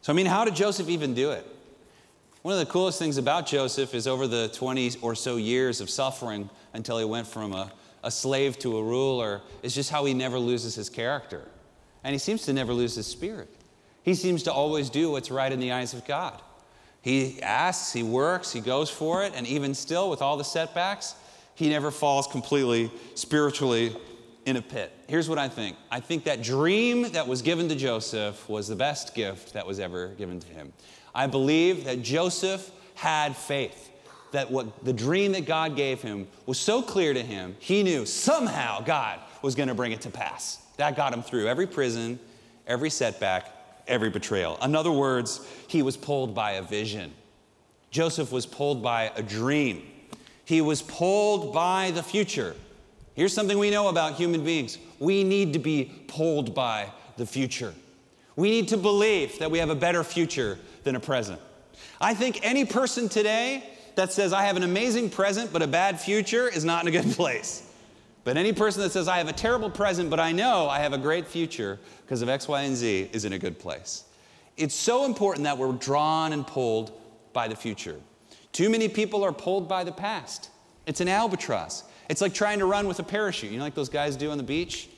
So, 0.00 0.12
I 0.12 0.16
mean, 0.16 0.24
how 0.24 0.46
did 0.46 0.54
Joseph 0.54 0.88
even 0.88 1.12
do 1.12 1.32
it? 1.32 1.46
One 2.42 2.54
of 2.54 2.60
the 2.60 2.72
coolest 2.72 2.98
things 2.98 3.18
about 3.18 3.46
Joseph 3.46 3.94
is 3.94 4.06
over 4.06 4.26
the 4.26 4.48
20 4.54 4.92
or 5.02 5.14
so 5.14 5.36
years 5.36 5.82
of 5.82 5.90
suffering 5.90 6.48
until 6.72 6.96
he 6.96 7.04
went 7.04 7.26
from 7.26 7.52
a, 7.52 7.70
a 8.02 8.10
slave 8.10 8.58
to 8.60 8.78
a 8.78 8.82
ruler, 8.82 9.42
is 9.62 9.74
just 9.74 9.90
how 9.90 10.06
he 10.06 10.14
never 10.14 10.38
loses 10.38 10.74
his 10.74 10.88
character. 10.88 11.46
And 12.02 12.12
he 12.12 12.18
seems 12.18 12.42
to 12.42 12.52
never 12.52 12.72
lose 12.72 12.94
his 12.94 13.06
spirit. 13.06 13.48
He 14.02 14.14
seems 14.14 14.42
to 14.44 14.52
always 14.52 14.90
do 14.90 15.10
what's 15.10 15.30
right 15.30 15.52
in 15.52 15.60
the 15.60 15.72
eyes 15.72 15.92
of 15.92 16.06
God. 16.06 16.40
He 17.02 17.40
asks, 17.42 17.92
he 17.92 18.02
works, 18.02 18.52
he 18.52 18.60
goes 18.60 18.90
for 18.90 19.22
it, 19.24 19.32
and 19.34 19.46
even 19.46 19.74
still, 19.74 20.10
with 20.10 20.20
all 20.20 20.36
the 20.36 20.44
setbacks, 20.44 21.14
he 21.54 21.68
never 21.68 21.90
falls 21.90 22.26
completely 22.26 22.90
spiritually 23.14 23.96
in 24.46 24.56
a 24.56 24.62
pit. 24.62 24.92
Here's 25.06 25.28
what 25.28 25.38
I 25.38 25.48
think 25.48 25.76
I 25.90 26.00
think 26.00 26.24
that 26.24 26.42
dream 26.42 27.12
that 27.12 27.26
was 27.26 27.42
given 27.42 27.68
to 27.68 27.76
Joseph 27.76 28.48
was 28.48 28.68
the 28.68 28.76
best 28.76 29.14
gift 29.14 29.52
that 29.54 29.66
was 29.66 29.78
ever 29.78 30.08
given 30.08 30.40
to 30.40 30.48
him. 30.48 30.72
I 31.14 31.26
believe 31.26 31.84
that 31.84 32.02
Joseph 32.02 32.70
had 32.94 33.36
faith 33.36 33.90
that 34.32 34.50
what 34.50 34.84
the 34.84 34.92
dream 34.92 35.32
that 35.32 35.44
God 35.44 35.76
gave 35.76 36.00
him 36.02 36.28
was 36.46 36.58
so 36.58 36.82
clear 36.82 37.12
to 37.12 37.22
him, 37.22 37.56
he 37.58 37.82
knew 37.82 38.06
somehow 38.06 38.80
God 38.80 39.18
was 39.42 39.54
going 39.54 39.68
to 39.68 39.74
bring 39.74 39.92
it 39.92 40.02
to 40.02 40.10
pass. 40.10 40.58
That 40.80 40.96
got 40.96 41.12
him 41.12 41.22
through 41.22 41.46
every 41.46 41.66
prison, 41.66 42.18
every 42.66 42.88
setback, 42.88 43.52
every 43.86 44.08
betrayal. 44.08 44.56
In 44.62 44.74
other 44.74 44.90
words, 44.90 45.46
he 45.68 45.82
was 45.82 45.94
pulled 45.94 46.34
by 46.34 46.52
a 46.52 46.62
vision. 46.62 47.12
Joseph 47.90 48.32
was 48.32 48.46
pulled 48.46 48.82
by 48.82 49.12
a 49.14 49.22
dream. 49.22 49.82
He 50.46 50.62
was 50.62 50.80
pulled 50.80 51.52
by 51.52 51.90
the 51.90 52.02
future. 52.02 52.56
Here's 53.12 53.34
something 53.34 53.58
we 53.58 53.68
know 53.68 53.88
about 53.88 54.14
human 54.14 54.42
beings 54.42 54.78
we 54.98 55.22
need 55.22 55.52
to 55.52 55.58
be 55.58 55.92
pulled 56.08 56.54
by 56.54 56.90
the 57.18 57.26
future. 57.26 57.74
We 58.36 58.48
need 58.48 58.68
to 58.68 58.78
believe 58.78 59.38
that 59.38 59.50
we 59.50 59.58
have 59.58 59.68
a 59.68 59.74
better 59.74 60.02
future 60.02 60.58
than 60.84 60.96
a 60.96 61.00
present. 61.00 61.42
I 62.00 62.14
think 62.14 62.40
any 62.42 62.64
person 62.64 63.10
today 63.10 63.68
that 63.96 64.14
says, 64.14 64.32
I 64.32 64.44
have 64.44 64.56
an 64.56 64.62
amazing 64.62 65.10
present 65.10 65.52
but 65.52 65.60
a 65.60 65.66
bad 65.66 66.00
future 66.00 66.48
is 66.48 66.64
not 66.64 66.82
in 66.82 66.88
a 66.88 67.02
good 67.02 67.12
place. 67.16 67.69
But 68.24 68.36
any 68.36 68.52
person 68.52 68.82
that 68.82 68.92
says, 68.92 69.08
I 69.08 69.18
have 69.18 69.28
a 69.28 69.32
terrible 69.32 69.70
present 69.70 70.10
but 70.10 70.20
I 70.20 70.32
know 70.32 70.68
I 70.68 70.80
have 70.80 70.92
a 70.92 70.98
great 70.98 71.26
future 71.26 71.78
because 72.02 72.22
of 72.22 72.28
X, 72.28 72.48
Y, 72.48 72.62
and 72.62 72.76
Z 72.76 73.10
is 73.12 73.24
in 73.24 73.32
a 73.32 73.38
good 73.38 73.58
place. 73.58 74.04
It's 74.56 74.74
so 74.74 75.04
important 75.04 75.44
that 75.44 75.56
we're 75.56 75.72
drawn 75.72 76.32
and 76.32 76.46
pulled 76.46 76.92
by 77.32 77.48
the 77.48 77.56
future. 77.56 77.96
Too 78.52 78.68
many 78.68 78.88
people 78.88 79.24
are 79.24 79.32
pulled 79.32 79.68
by 79.68 79.84
the 79.84 79.92
past. 79.92 80.50
It's 80.86 81.00
an 81.00 81.08
albatross. 81.08 81.84
It's 82.08 82.20
like 82.20 82.34
trying 82.34 82.58
to 82.58 82.66
run 82.66 82.88
with 82.88 82.98
a 82.98 83.04
parachute. 83.04 83.52
You 83.52 83.58
know, 83.58 83.64
like 83.64 83.74
those 83.74 83.88
guys 83.88 84.16
do 84.16 84.30
on 84.30 84.36
the 84.36 84.44
beach? 84.44 84.88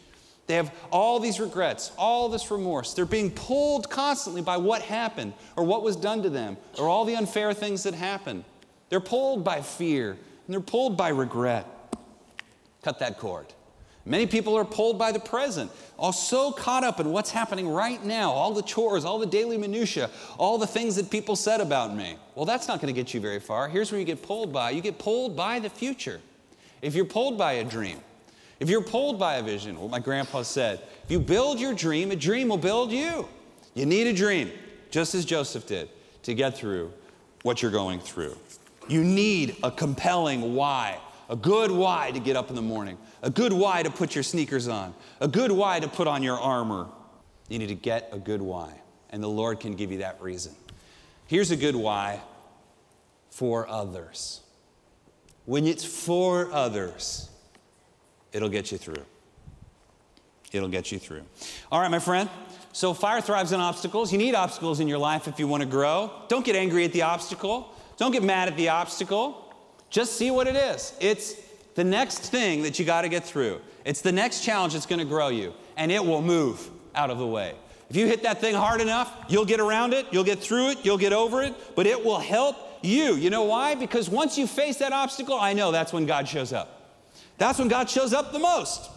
They 0.47 0.55
have 0.55 0.75
all 0.91 1.21
these 1.21 1.39
regrets, 1.39 1.93
all 1.97 2.29
this 2.29 2.51
remorse. 2.51 2.95
They're 2.95 3.05
being 3.05 3.31
pulled 3.31 3.89
constantly 3.89 4.43
by 4.43 4.57
what 4.57 4.83
happened 4.83 5.35
or 5.57 5.65
what 5.65 5.83
was 5.83 5.95
done 5.95 6.23
to 6.25 6.31
them 6.31 6.57
or 6.79 6.89
all 6.89 7.05
the 7.05 7.15
unfair 7.15 7.55
things 7.55 7.85
that 7.85 7.95
happened. 7.95 8.45
They're 8.89 9.01
pulled 9.01 9.45
by 9.45 9.61
fear 9.61 10.11
and 10.11 10.19
they're 10.49 10.61
pulled 10.61 10.97
by 10.97 11.11
regret. 11.11 11.67
Cut 12.83 12.99
that 12.99 13.19
cord. 13.19 13.47
Many 14.05 14.27
people 14.27 14.57
are 14.57 14.65
pulled 14.65 14.99
by 14.99 15.13
the 15.13 15.21
present, 15.21 15.71
all 15.97 16.13
so 16.13 16.51
caught 16.51 16.83
up 16.83 16.99
in 16.99 17.13
what's 17.13 17.31
happening 17.31 17.69
right 17.69 18.05
now, 18.05 18.33
all 18.33 18.53
the 18.53 18.63
chores, 18.63 19.05
all 19.05 19.21
the 19.21 19.27
daily 19.27 19.57
minutiae, 19.57 20.11
all 20.39 20.59
the 20.59 20.67
things 20.67 20.97
that 20.97 21.09
people 21.09 21.37
said 21.37 21.61
about 21.61 21.95
me. 21.95 22.17
Well, 22.35 22.45
that's 22.45 22.67
not 22.67 22.81
going 22.81 22.93
to 22.93 23.01
get 23.01 23.15
you 23.15 23.21
very 23.21 23.39
far. 23.39 23.69
Here's 23.69 23.93
where 23.93 24.01
you 24.01 24.05
get 24.05 24.21
pulled 24.21 24.53
by 24.53 24.71
you 24.71 24.81
get 24.81 24.99
pulled 24.99 25.37
by 25.37 25.61
the 25.61 25.71
future. 25.71 26.21
If 26.81 26.97
you're 26.97 27.05
pulled 27.05 27.39
by 27.39 27.55
a 27.55 27.65
dream, 27.65 28.01
if 28.59 28.69
you're 28.69 28.83
pulled 28.83 29.21
by 29.21 29.37
a 29.37 29.43
vision, 29.43 29.79
what 29.79 29.91
my 29.91 30.01
grandpa 30.01 30.43
said, 30.43 30.81
if 31.05 31.11
you 31.11 31.21
build 31.21 31.61
your 31.61 31.75
dream, 31.75 32.11
a 32.11 32.17
dream 32.17 32.49
will 32.49 32.59
build 32.59 32.91
you. 32.91 33.29
You 33.75 33.87
need 33.87 34.09
a 34.09 34.13
dream, 34.13 34.51
just 34.91 35.15
as 35.15 35.25
Joseph 35.25 35.67
did, 35.67 35.89
to 36.25 36.35
get 36.35 36.57
through 36.57 36.93
what 37.43 37.63
you're 37.63 37.71
going 37.71 38.01
through. 38.01 38.37
You 38.89 39.05
need 39.05 39.57
a 39.63 39.71
compelling 39.71 40.55
why, 40.55 40.99
a 41.29 41.37
good 41.37 41.71
why 41.71 42.11
to 42.11 42.21
get 42.21 42.37
up 42.37 42.51
in 42.51 42.57
the 42.57 42.63
morning, 42.63 42.99
a 43.23 43.31
good 43.31 43.53
why 43.53 43.83
to 43.83 43.91
put 43.91 44.15
your 44.15 44.25
sneakers 44.25 44.69
on, 44.69 44.95
a 45.21 45.29
good 45.29 45.53
why 45.53 45.81
to 45.81 45.89
put 45.89 46.07
on 46.07 46.23
your 46.23 46.39
armor. 46.39 46.89
You 47.49 47.59
need 47.59 47.69
to 47.69 47.75
get 47.75 48.09
a 48.13 48.19
good 48.19 48.43
why, 48.43 48.73
and 49.11 49.23
the 49.23 49.29
Lord 49.29 49.61
can 49.61 49.75
give 49.75 49.93
you 49.93 49.99
that 49.99 50.21
reason. 50.21 50.55
Here's 51.27 51.51
a 51.51 51.57
good 51.57 51.77
why 51.77 52.21
for 53.31 53.69
others. 53.69 54.41
When 55.45 55.67
it's 55.67 55.85
for 55.85 56.53
others, 56.53 57.29
it'll 58.33 58.49
get 58.49 58.71
you 58.71 58.79
through. 58.79 59.05
It'll 60.53 60.69
get 60.69 60.93
you 60.93 60.99
through. 60.99 61.23
All 61.71 61.81
right, 61.81 61.91
my 61.91 61.99
friend. 61.99 62.29
So, 62.75 62.95
fire 62.95 63.21
thrives 63.21 63.53
on 63.53 63.61
obstacles. 63.61 64.13
You 64.13 64.19
need 64.19 64.35
obstacles 64.35 64.81
in 64.81 64.89
your 64.89 64.99
life 64.99 65.29
if 65.29 65.39
you 65.39 65.47
want 65.47 65.63
to 65.63 65.69
grow. 65.69 66.11
Don't 66.29 66.45
get 66.45 66.57
angry 66.57 66.85
at 66.85 66.93
the 66.93 67.03
obstacle. 67.03 67.75
Don't 67.97 68.13
get 68.13 68.23
mad 68.23 68.49
at 68.49 68.57
the 68.57 68.69
obstacle. 68.71 69.42
Just 69.93 70.17
see 70.17 70.31
what 70.31 70.49
it 70.49 70.57
is. 70.57 70.95
It's 71.01 71.35
the 71.75 71.85
next 71.85 72.31
thing 72.31 72.63
that 72.63 72.79
you 72.79 72.85
got 72.85 73.03
to 73.03 73.11
get 73.11 73.25
through. 73.25 73.61
It's 73.85 74.01
the 74.01 74.11
next 74.11 74.43
challenge 74.43 74.73
that's 74.73 74.87
going 74.87 75.01
to 75.01 75.05
grow 75.05 75.29
you, 75.29 75.53
and 75.77 75.93
it 75.93 76.05
will 76.05 76.23
move 76.23 76.71
out 76.95 77.11
of 77.11 77.19
the 77.19 77.27
way. 77.27 77.55
If 77.91 77.97
you 77.97 78.07
hit 78.07 78.23
that 78.23 78.41
thing 78.41 78.55
hard 78.55 78.81
enough, 78.81 79.13
you'll 79.29 79.45
get 79.45 79.61
around 79.61 79.93
it, 79.93 80.07
you'll 80.11 80.25
get 80.25 80.39
through 80.39 80.71
it, 80.71 80.79
you'll 80.83 80.97
get 80.97 81.13
over 81.13 81.43
it, 81.43 81.55
but 81.77 81.87
it 81.87 82.03
will 82.03 82.19
help 82.19 82.57
you. 82.81 83.17
You 83.17 83.29
know 83.29 83.43
why? 83.43 83.75
Because 83.75 84.09
once 84.09 84.39
you 84.39 84.47
face 84.47 84.79
that 84.79 84.93
obstacle, 84.93 85.39
I 85.39 85.53
know 85.53 85.73
that's 85.73 85.93
when 85.93 86.07
God 86.07 86.27
shows 86.27 86.55
up. 86.55 87.03
That's 87.37 87.59
when 87.59 87.69
God 87.69 87.91
shows 87.91 88.15
up 88.15 88.33
the 88.33 88.39
most. 88.39 88.89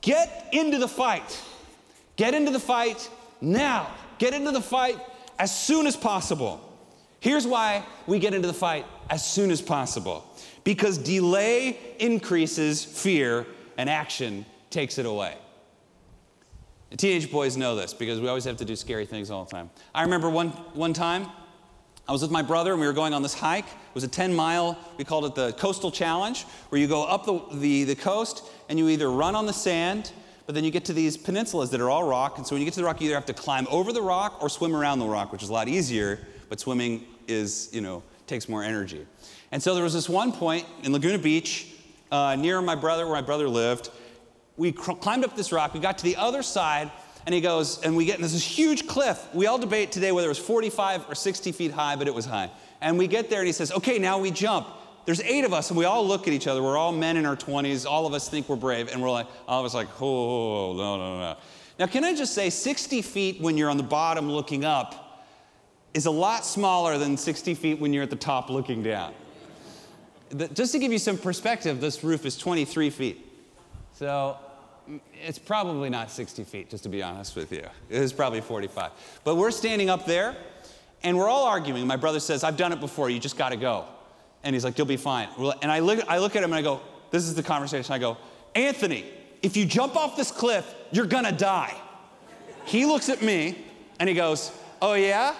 Get 0.00 0.48
into 0.52 0.78
the 0.78 0.88
fight. 0.88 1.40
Get 2.16 2.34
into 2.34 2.50
the 2.50 2.58
fight 2.58 3.08
now. 3.40 3.88
Get 4.18 4.34
into 4.34 4.50
the 4.50 4.60
fight 4.60 4.98
as 5.38 5.56
soon 5.56 5.86
as 5.86 5.96
possible. 5.96 6.60
Here's 7.20 7.46
why 7.46 7.84
we 8.08 8.18
get 8.18 8.34
into 8.34 8.48
the 8.48 8.54
fight 8.54 8.84
as 9.10 9.24
soon 9.24 9.52
as 9.52 9.62
possible 9.62 10.26
because 10.64 10.98
delay 10.98 11.78
increases 11.98 12.84
fear 12.84 13.46
and 13.76 13.88
action 13.88 14.44
takes 14.70 14.98
it 14.98 15.06
away. 15.06 15.36
The 16.90 16.96
teenage 16.96 17.30
boys 17.30 17.56
know 17.56 17.76
this 17.76 17.94
because 17.94 18.20
we 18.20 18.28
always 18.28 18.44
have 18.44 18.56
to 18.58 18.64
do 18.64 18.74
scary 18.74 19.06
things 19.06 19.30
all 19.30 19.44
the 19.44 19.50
time. 19.50 19.70
I 19.94 20.02
remember 20.02 20.28
one, 20.28 20.48
one 20.74 20.92
time 20.92 21.26
I 22.08 22.12
was 22.12 22.22
with 22.22 22.32
my 22.32 22.42
brother 22.42 22.72
and 22.72 22.80
we 22.80 22.86
were 22.88 22.92
going 22.92 23.14
on 23.14 23.22
this 23.22 23.34
hike. 23.34 23.66
It 23.66 23.94
was 23.94 24.02
a 24.02 24.08
10 24.08 24.34
mile, 24.34 24.76
we 24.98 25.04
called 25.04 25.24
it 25.26 25.36
the 25.36 25.52
Coastal 25.52 25.92
Challenge, 25.92 26.42
where 26.70 26.80
you 26.80 26.88
go 26.88 27.04
up 27.04 27.24
the, 27.24 27.40
the, 27.58 27.84
the 27.84 27.94
coast 27.94 28.44
and 28.68 28.76
you 28.78 28.88
either 28.88 29.08
run 29.08 29.36
on 29.36 29.46
the 29.46 29.52
sand, 29.52 30.10
but 30.46 30.56
then 30.56 30.64
you 30.64 30.72
get 30.72 30.84
to 30.86 30.92
these 30.92 31.16
peninsulas 31.16 31.70
that 31.70 31.80
are 31.80 31.88
all 31.88 32.02
rock. 32.02 32.38
And 32.38 32.46
so 32.46 32.56
when 32.56 32.60
you 32.60 32.66
get 32.66 32.74
to 32.74 32.80
the 32.80 32.86
rock, 32.86 33.00
you 33.00 33.06
either 33.06 33.14
have 33.14 33.26
to 33.26 33.34
climb 33.34 33.68
over 33.70 33.92
the 33.92 34.02
rock 34.02 34.42
or 34.42 34.48
swim 34.48 34.74
around 34.74 34.98
the 34.98 35.06
rock, 35.06 35.30
which 35.30 35.44
is 35.44 35.50
a 35.50 35.52
lot 35.52 35.68
easier, 35.68 36.18
but 36.48 36.58
swimming 36.58 37.06
is, 37.28 37.68
you 37.72 37.80
know, 37.80 38.02
takes 38.30 38.48
more 38.48 38.62
energy. 38.62 39.06
And 39.52 39.62
so 39.62 39.74
there 39.74 39.84
was 39.84 39.92
this 39.92 40.08
one 40.08 40.32
point 40.32 40.64
in 40.84 40.92
Laguna 40.92 41.18
Beach 41.18 41.66
uh, 42.10 42.36
near 42.36 42.62
my 42.62 42.76
brother, 42.76 43.04
where 43.04 43.16
my 43.16 43.22
brother 43.22 43.48
lived. 43.48 43.90
We 44.56 44.72
cr- 44.72 44.92
climbed 44.92 45.24
up 45.24 45.36
this 45.36 45.52
rock, 45.52 45.74
we 45.74 45.80
got 45.80 45.98
to 45.98 46.04
the 46.04 46.16
other 46.16 46.42
side, 46.42 46.90
and 47.26 47.34
he 47.34 47.40
goes, 47.40 47.82
and 47.82 47.96
we 47.96 48.06
get 48.06 48.16
in 48.16 48.22
this 48.22 48.42
huge 48.42 48.86
cliff. 48.86 49.22
We 49.34 49.46
all 49.46 49.58
debate 49.58 49.92
today 49.92 50.12
whether 50.12 50.28
it 50.28 50.30
was 50.30 50.38
45 50.38 51.10
or 51.10 51.14
60 51.14 51.52
feet 51.52 51.72
high, 51.72 51.96
but 51.96 52.06
it 52.06 52.14
was 52.14 52.24
high. 52.24 52.50
And 52.80 52.96
we 52.96 53.08
get 53.08 53.28
there, 53.28 53.40
and 53.40 53.46
he 53.46 53.52
says, 53.52 53.72
okay, 53.72 53.98
now 53.98 54.18
we 54.18 54.30
jump. 54.30 54.68
There's 55.06 55.20
eight 55.22 55.44
of 55.44 55.52
us, 55.52 55.70
and 55.70 55.76
we 55.76 55.84
all 55.84 56.06
look 56.06 56.28
at 56.28 56.32
each 56.32 56.46
other. 56.46 56.62
We're 56.62 56.78
all 56.78 56.92
men 56.92 57.16
in 57.16 57.26
our 57.26 57.36
20s. 57.36 57.84
All 57.84 58.06
of 58.06 58.14
us 58.14 58.28
think 58.28 58.48
we're 58.48 58.56
brave, 58.56 58.88
and 58.92 59.02
we're 59.02 59.10
like, 59.10 59.26
all 59.48 59.60
of 59.60 59.66
us 59.66 59.74
like, 59.74 59.88
oh, 60.00 60.72
no, 60.74 60.96
no, 60.96 61.18
no. 61.18 61.36
Now, 61.78 61.86
can 61.86 62.04
I 62.04 62.14
just 62.14 62.32
say, 62.32 62.48
60 62.48 63.02
feet 63.02 63.40
when 63.40 63.58
you're 63.58 63.70
on 63.70 63.76
the 63.76 63.82
bottom 63.82 64.30
looking 64.30 64.64
up 64.64 65.09
is 65.94 66.06
a 66.06 66.10
lot 66.10 66.44
smaller 66.44 66.98
than 66.98 67.16
60 67.16 67.54
feet 67.54 67.80
when 67.80 67.92
you're 67.92 68.02
at 68.02 68.10
the 68.10 68.16
top 68.16 68.50
looking 68.50 68.82
down. 68.82 69.12
Just 70.52 70.72
to 70.72 70.78
give 70.78 70.92
you 70.92 70.98
some 70.98 71.18
perspective, 71.18 71.80
this 71.80 72.04
roof 72.04 72.24
is 72.24 72.36
23 72.38 72.90
feet. 72.90 73.26
So 73.94 74.36
mm, 74.88 75.00
it's 75.26 75.38
probably 75.38 75.90
not 75.90 76.10
60 76.10 76.44
feet, 76.44 76.70
just 76.70 76.84
to 76.84 76.88
be 76.88 77.02
honest 77.02 77.34
with 77.34 77.50
you. 77.50 77.66
It 77.88 78.00
is 78.00 78.12
probably 78.12 78.40
45. 78.40 78.92
But 79.24 79.36
we're 79.36 79.50
standing 79.50 79.90
up 79.90 80.06
there 80.06 80.36
and 81.02 81.16
we're 81.18 81.28
all 81.28 81.46
arguing. 81.46 81.86
My 81.86 81.96
brother 81.96 82.20
says, 82.20 82.44
I've 82.44 82.56
done 82.56 82.72
it 82.72 82.80
before, 82.80 83.10
you 83.10 83.18
just 83.18 83.36
got 83.36 83.48
to 83.48 83.56
go. 83.56 83.86
And 84.44 84.54
he's 84.54 84.64
like, 84.64 84.78
You'll 84.78 84.86
be 84.86 84.96
fine. 84.96 85.28
And 85.62 85.70
I 85.70 85.80
look, 85.80 86.00
I 86.08 86.18
look 86.18 86.36
at 86.36 86.42
him 86.42 86.50
and 86.50 86.58
I 86.58 86.62
go, 86.62 86.80
This 87.10 87.24
is 87.24 87.34
the 87.34 87.42
conversation. 87.42 87.92
I 87.92 87.98
go, 87.98 88.16
Anthony, 88.54 89.04
if 89.42 89.56
you 89.56 89.64
jump 89.64 89.96
off 89.96 90.16
this 90.16 90.30
cliff, 90.30 90.72
you're 90.92 91.06
to 91.06 91.32
die. 91.32 91.74
He 92.64 92.86
looks 92.86 93.08
at 93.08 93.22
me 93.22 93.64
and 93.98 94.08
he 94.08 94.14
goes, 94.14 94.52
Oh, 94.80 94.94
yeah? 94.94 95.34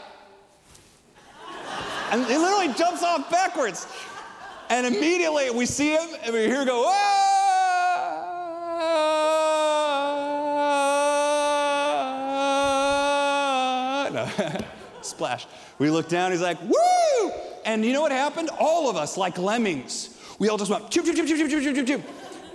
And 2.11 2.27
he 2.27 2.37
literally 2.37 2.75
jumps 2.75 3.03
off 3.03 3.31
backwards. 3.31 3.87
And 4.69 4.87
immediately 4.87 5.51
we 5.51 5.67
see 5.67 5.93
him 5.93 6.09
and 6.23 6.33
we 6.33 6.41
hear 6.41 6.61
him 6.61 6.67
go, 6.67 6.85
ah! 6.87 7.41
no. 14.13 14.29
Splash. 15.03 15.47
We 15.79 15.91
look 15.91 16.09
down, 16.09 16.33
he's 16.33 16.41
like, 16.41 16.61
woo! 16.63 17.33
And 17.65 17.85
you 17.85 17.93
know 17.93 18.01
what 18.01 18.13
happened? 18.13 18.51
All 18.59 18.89
of 18.91 18.97
us, 18.97 19.17
like 19.17 19.39
lemmings, 19.39 20.17
we 20.39 20.49
all 20.49 20.59
just 20.59 20.71
went, 20.71 20.85
choop, 20.91 21.05
choop, 21.05 21.15
choop, 21.15 21.27
choop, 21.27 21.49
choop, 21.49 21.63
choop, 21.63 21.75
choop, 21.75 21.87
choop. 21.87 22.03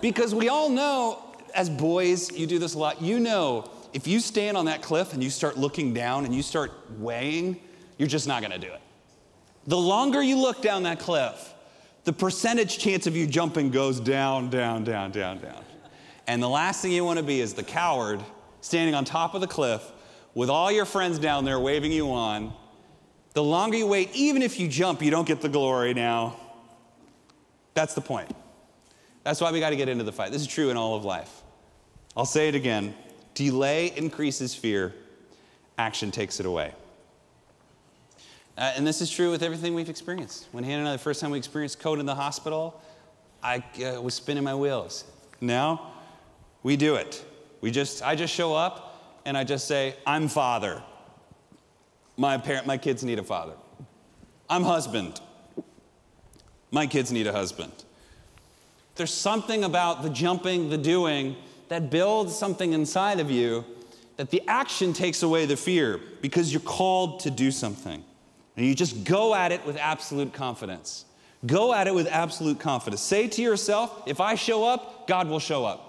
Because 0.02 0.36
we 0.36 0.50
all 0.50 0.70
know, 0.70 1.24
as 1.54 1.70
boys, 1.70 2.32
you 2.32 2.48
do 2.48 2.60
this 2.60 2.74
a 2.74 2.80
lot, 2.80 3.02
you 3.02 3.20
know, 3.20 3.70
if 3.94 4.08
you 4.08 4.20
stand 4.20 4.58
on 4.58 4.66
that 4.66 4.82
cliff 4.82 5.14
and 5.14 5.24
you 5.24 5.30
start 5.30 5.58
looking 5.58 5.94
down 5.94 6.26
and 6.26 6.36
you 6.36 6.44
start 6.44 6.72
weighing, 6.98 7.60
you're 7.98 8.10
just 8.10 8.28
not 8.28 8.42
gonna 8.42 8.60
do 8.60 8.68
it. 8.68 8.82
The 9.68 9.78
longer 9.78 10.22
you 10.22 10.38
look 10.38 10.62
down 10.62 10.84
that 10.84 11.00
cliff, 11.00 11.54
the 12.04 12.14
percentage 12.14 12.78
chance 12.78 13.08
of 13.08 13.16
you 13.16 13.26
jumping 13.26 13.72
goes 13.72 14.00
down, 14.00 14.50
down, 14.50 14.84
down, 14.84 15.12
down, 15.12 15.40
down. 15.40 15.64
And 16.28 16.42
the 16.42 16.50
last 16.50 16.82
thing 16.82 16.92
you 16.92 17.04
want 17.04 17.18
to 17.18 17.26
be 17.26 17.42
is 17.42 17.54
the 17.54 17.64
coward 17.64 18.22
standing 18.62 18.96
on 18.96 19.06
top 19.06 19.34
of 19.34 19.42
the 19.42 19.48
cliff 19.48 19.84
with 20.34 20.50
all 20.50 20.72
your 20.72 20.86
friends 20.86 21.18
down 21.20 21.46
there 21.46 21.60
waving 21.60 21.92
you 21.92 22.12
on. 22.12 22.54
The 23.34 23.44
longer 23.44 23.78
you 23.78 23.88
wait, 23.88 24.12
even 24.14 24.42
if 24.42 24.60
you 24.60 24.68
jump, 24.68 25.02
you 25.02 25.12
don't 25.12 25.28
get 25.28 25.42
the 25.42 25.50
glory 25.50 25.94
now. 25.94 26.38
That's 27.74 27.94
the 27.94 28.02
point. 28.02 28.34
That's 29.24 29.42
why 29.42 29.52
we 29.52 29.60
got 29.60 29.72
to 29.72 29.76
get 29.76 29.90
into 29.90 30.04
the 30.04 30.12
fight. 30.12 30.32
This 30.32 30.42
is 30.42 30.48
true 30.48 30.70
in 30.70 30.78
all 30.78 30.96
of 30.96 31.04
life. 31.04 31.42
I'll 32.16 32.26
say 32.26 32.48
it 32.48 32.56
again 32.56 32.96
delay 33.34 33.88
increases 33.98 34.56
fear, 34.56 34.94
action 35.78 36.10
takes 36.10 36.40
it 36.40 36.46
away. 36.46 36.74
Uh, 38.58 38.74
and 38.76 38.88
this 38.88 39.02
is 39.02 39.10
true 39.10 39.32
with 39.32 39.44
everything 39.44 39.74
we've 39.74 39.90
experienced. 39.90 40.48
When 40.52 40.64
Hannah 40.64 40.80
and 40.80 40.90
I, 40.90 40.94
the 40.94 40.98
first 40.98 41.20
time 41.20 41.32
we 41.32 41.38
experienced 41.38 41.80
code 41.80 42.00
in 42.00 42.06
the 42.06 42.16
hospital, 42.16 42.82
I 43.44 43.64
uh, 43.84 44.02
was 44.02 44.14
spinning 44.14 44.44
my 44.44 44.56
wheels. 44.56 45.04
Now, 45.42 45.92
we 46.64 46.78
do 46.78 46.96
it. 46.96 47.24
We 47.62 47.72
just, 47.72 48.02
I 48.02 48.16
just 48.16 48.34
show 48.34 48.56
up 48.56 49.22
and 49.26 49.38
I 49.38 49.44
just 49.44 49.68
say, 49.68 49.96
I'm 50.08 50.28
father. 50.28 50.82
My, 52.18 52.38
parent, 52.38 52.66
my 52.66 52.78
kids 52.78 53.04
need 53.04 53.20
a 53.20 53.24
father. 53.24 53.54
I'm 54.50 54.64
husband. 54.64 55.20
My 56.72 56.88
kids 56.88 57.12
need 57.12 57.28
a 57.28 57.34
husband. 57.34 57.74
There's 58.96 59.14
something 59.14 59.66
about 59.66 60.02
the 60.04 60.10
jumping, 60.10 60.70
the 60.70 60.78
doing, 60.78 61.36
that 61.68 61.90
builds 61.90 62.36
something 62.36 62.74
inside 62.74 63.20
of 63.20 63.30
you 63.30 63.66
that 64.18 64.30
the 64.30 64.42
action 64.48 64.94
takes 64.94 65.24
away 65.24 65.46
the 65.46 65.58
fear 65.58 66.00
because 66.22 66.54
you're 66.54 66.62
called 66.62 67.20
to 67.22 67.32
do 67.32 67.52
something. 67.52 68.04
And 68.58 68.66
you 68.66 68.74
just 68.74 69.04
go 69.04 69.36
at 69.36 69.52
it 69.52 69.66
with 69.66 69.78
absolute 69.78 70.34
confidence. 70.34 71.06
Go 71.46 71.74
at 71.74 71.88
it 71.88 71.94
with 71.94 72.08
absolute 72.08 72.60
confidence. 72.60 73.02
Say 73.02 73.28
to 73.28 73.42
yourself, 73.42 74.04
if 74.06 74.20
I 74.20 74.36
show 74.36 74.64
up, 74.64 75.08
God 75.08 75.28
will 75.28 75.40
show 75.40 75.66
up. 75.66 75.82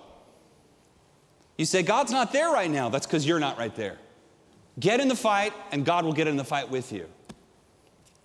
You 1.57 1.65
say, 1.65 1.83
God's 1.83 2.13
not 2.13 2.33
there 2.33 2.51
right 2.51 2.71
now. 2.71 2.89
That's 2.89 3.07
because 3.07 3.27
you're 3.27 3.39
not 3.39 3.57
right 3.57 3.75
there. 3.75 3.99
Get 4.79 5.01
in 5.01 5.09
the 5.09 5.17
fight, 5.17 5.55
and 5.73 5.87
God 5.87 6.05
will 6.05 6.13
get 6.13 6.27
in 6.27 6.37
the 6.37 6.45
fight 6.45 6.71
with 6.71 6.93
you. 6.93 7.07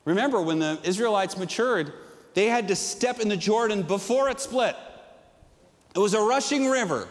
Remember, 0.04 0.42
when 0.42 0.60
the 0.60 0.80
Israelites 0.84 1.38
matured, 1.38 1.94
they 2.34 2.48
had 2.48 2.68
to 2.68 2.76
step 2.76 3.20
in 3.20 3.30
the 3.30 3.38
Jordan 3.38 3.84
before 3.84 4.30
it 4.30 4.42
split. 4.42 4.76
It 5.96 6.00
was 6.00 6.14
a 6.14 6.22
rushing 6.22 6.68
river, 6.68 7.08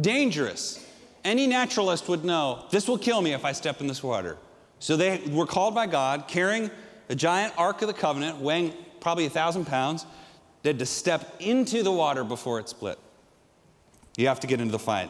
dangerous. 0.00 0.84
Any 1.24 1.46
naturalist 1.46 2.08
would 2.08 2.24
know 2.24 2.66
this 2.70 2.88
will 2.88 2.98
kill 2.98 3.22
me 3.22 3.32
if 3.32 3.44
I 3.44 3.52
step 3.52 3.80
in 3.80 3.86
this 3.86 4.02
water. 4.02 4.36
So 4.82 4.96
they 4.96 5.22
were 5.30 5.46
called 5.46 5.76
by 5.76 5.86
God, 5.86 6.26
carrying 6.26 6.68
a 7.08 7.14
giant 7.14 7.54
Ark 7.56 7.82
of 7.82 7.86
the 7.86 7.94
Covenant, 7.94 8.38
weighing 8.38 8.74
probably 8.98 9.26
a 9.26 9.30
thousand 9.30 9.66
pounds. 9.66 10.04
They 10.64 10.70
had 10.70 10.80
to 10.80 10.86
step 10.86 11.36
into 11.38 11.84
the 11.84 11.92
water 11.92 12.24
before 12.24 12.58
it 12.58 12.68
split. 12.68 12.98
You 14.16 14.26
have 14.26 14.40
to 14.40 14.48
get 14.48 14.60
into 14.60 14.72
the 14.72 14.80
fight, 14.80 15.08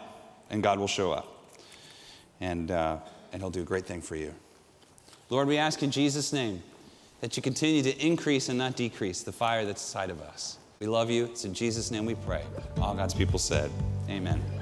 and 0.50 0.62
God 0.62 0.78
will 0.78 0.88
show 0.88 1.10
up. 1.10 1.54
And, 2.38 2.70
uh, 2.70 2.98
and 3.32 3.40
He'll 3.40 3.48
do 3.48 3.62
a 3.62 3.64
great 3.64 3.86
thing 3.86 4.02
for 4.02 4.14
you. 4.14 4.34
Lord, 5.30 5.48
we 5.48 5.56
ask 5.56 5.82
in 5.82 5.90
Jesus' 5.90 6.34
name 6.34 6.62
that 7.22 7.38
you 7.38 7.42
continue 7.42 7.82
to 7.82 8.06
increase 8.06 8.50
and 8.50 8.58
not 8.58 8.76
decrease 8.76 9.22
the 9.22 9.32
fire 9.32 9.64
that's 9.64 9.82
inside 9.82 10.10
of 10.10 10.20
us. 10.20 10.58
We 10.80 10.86
love 10.86 11.10
you. 11.10 11.24
It's 11.24 11.46
in 11.46 11.54
Jesus' 11.54 11.90
name 11.90 12.04
we 12.04 12.14
pray. 12.14 12.42
All 12.78 12.94
God's 12.94 13.14
people 13.14 13.38
said, 13.38 13.70
Amen. 14.10 14.61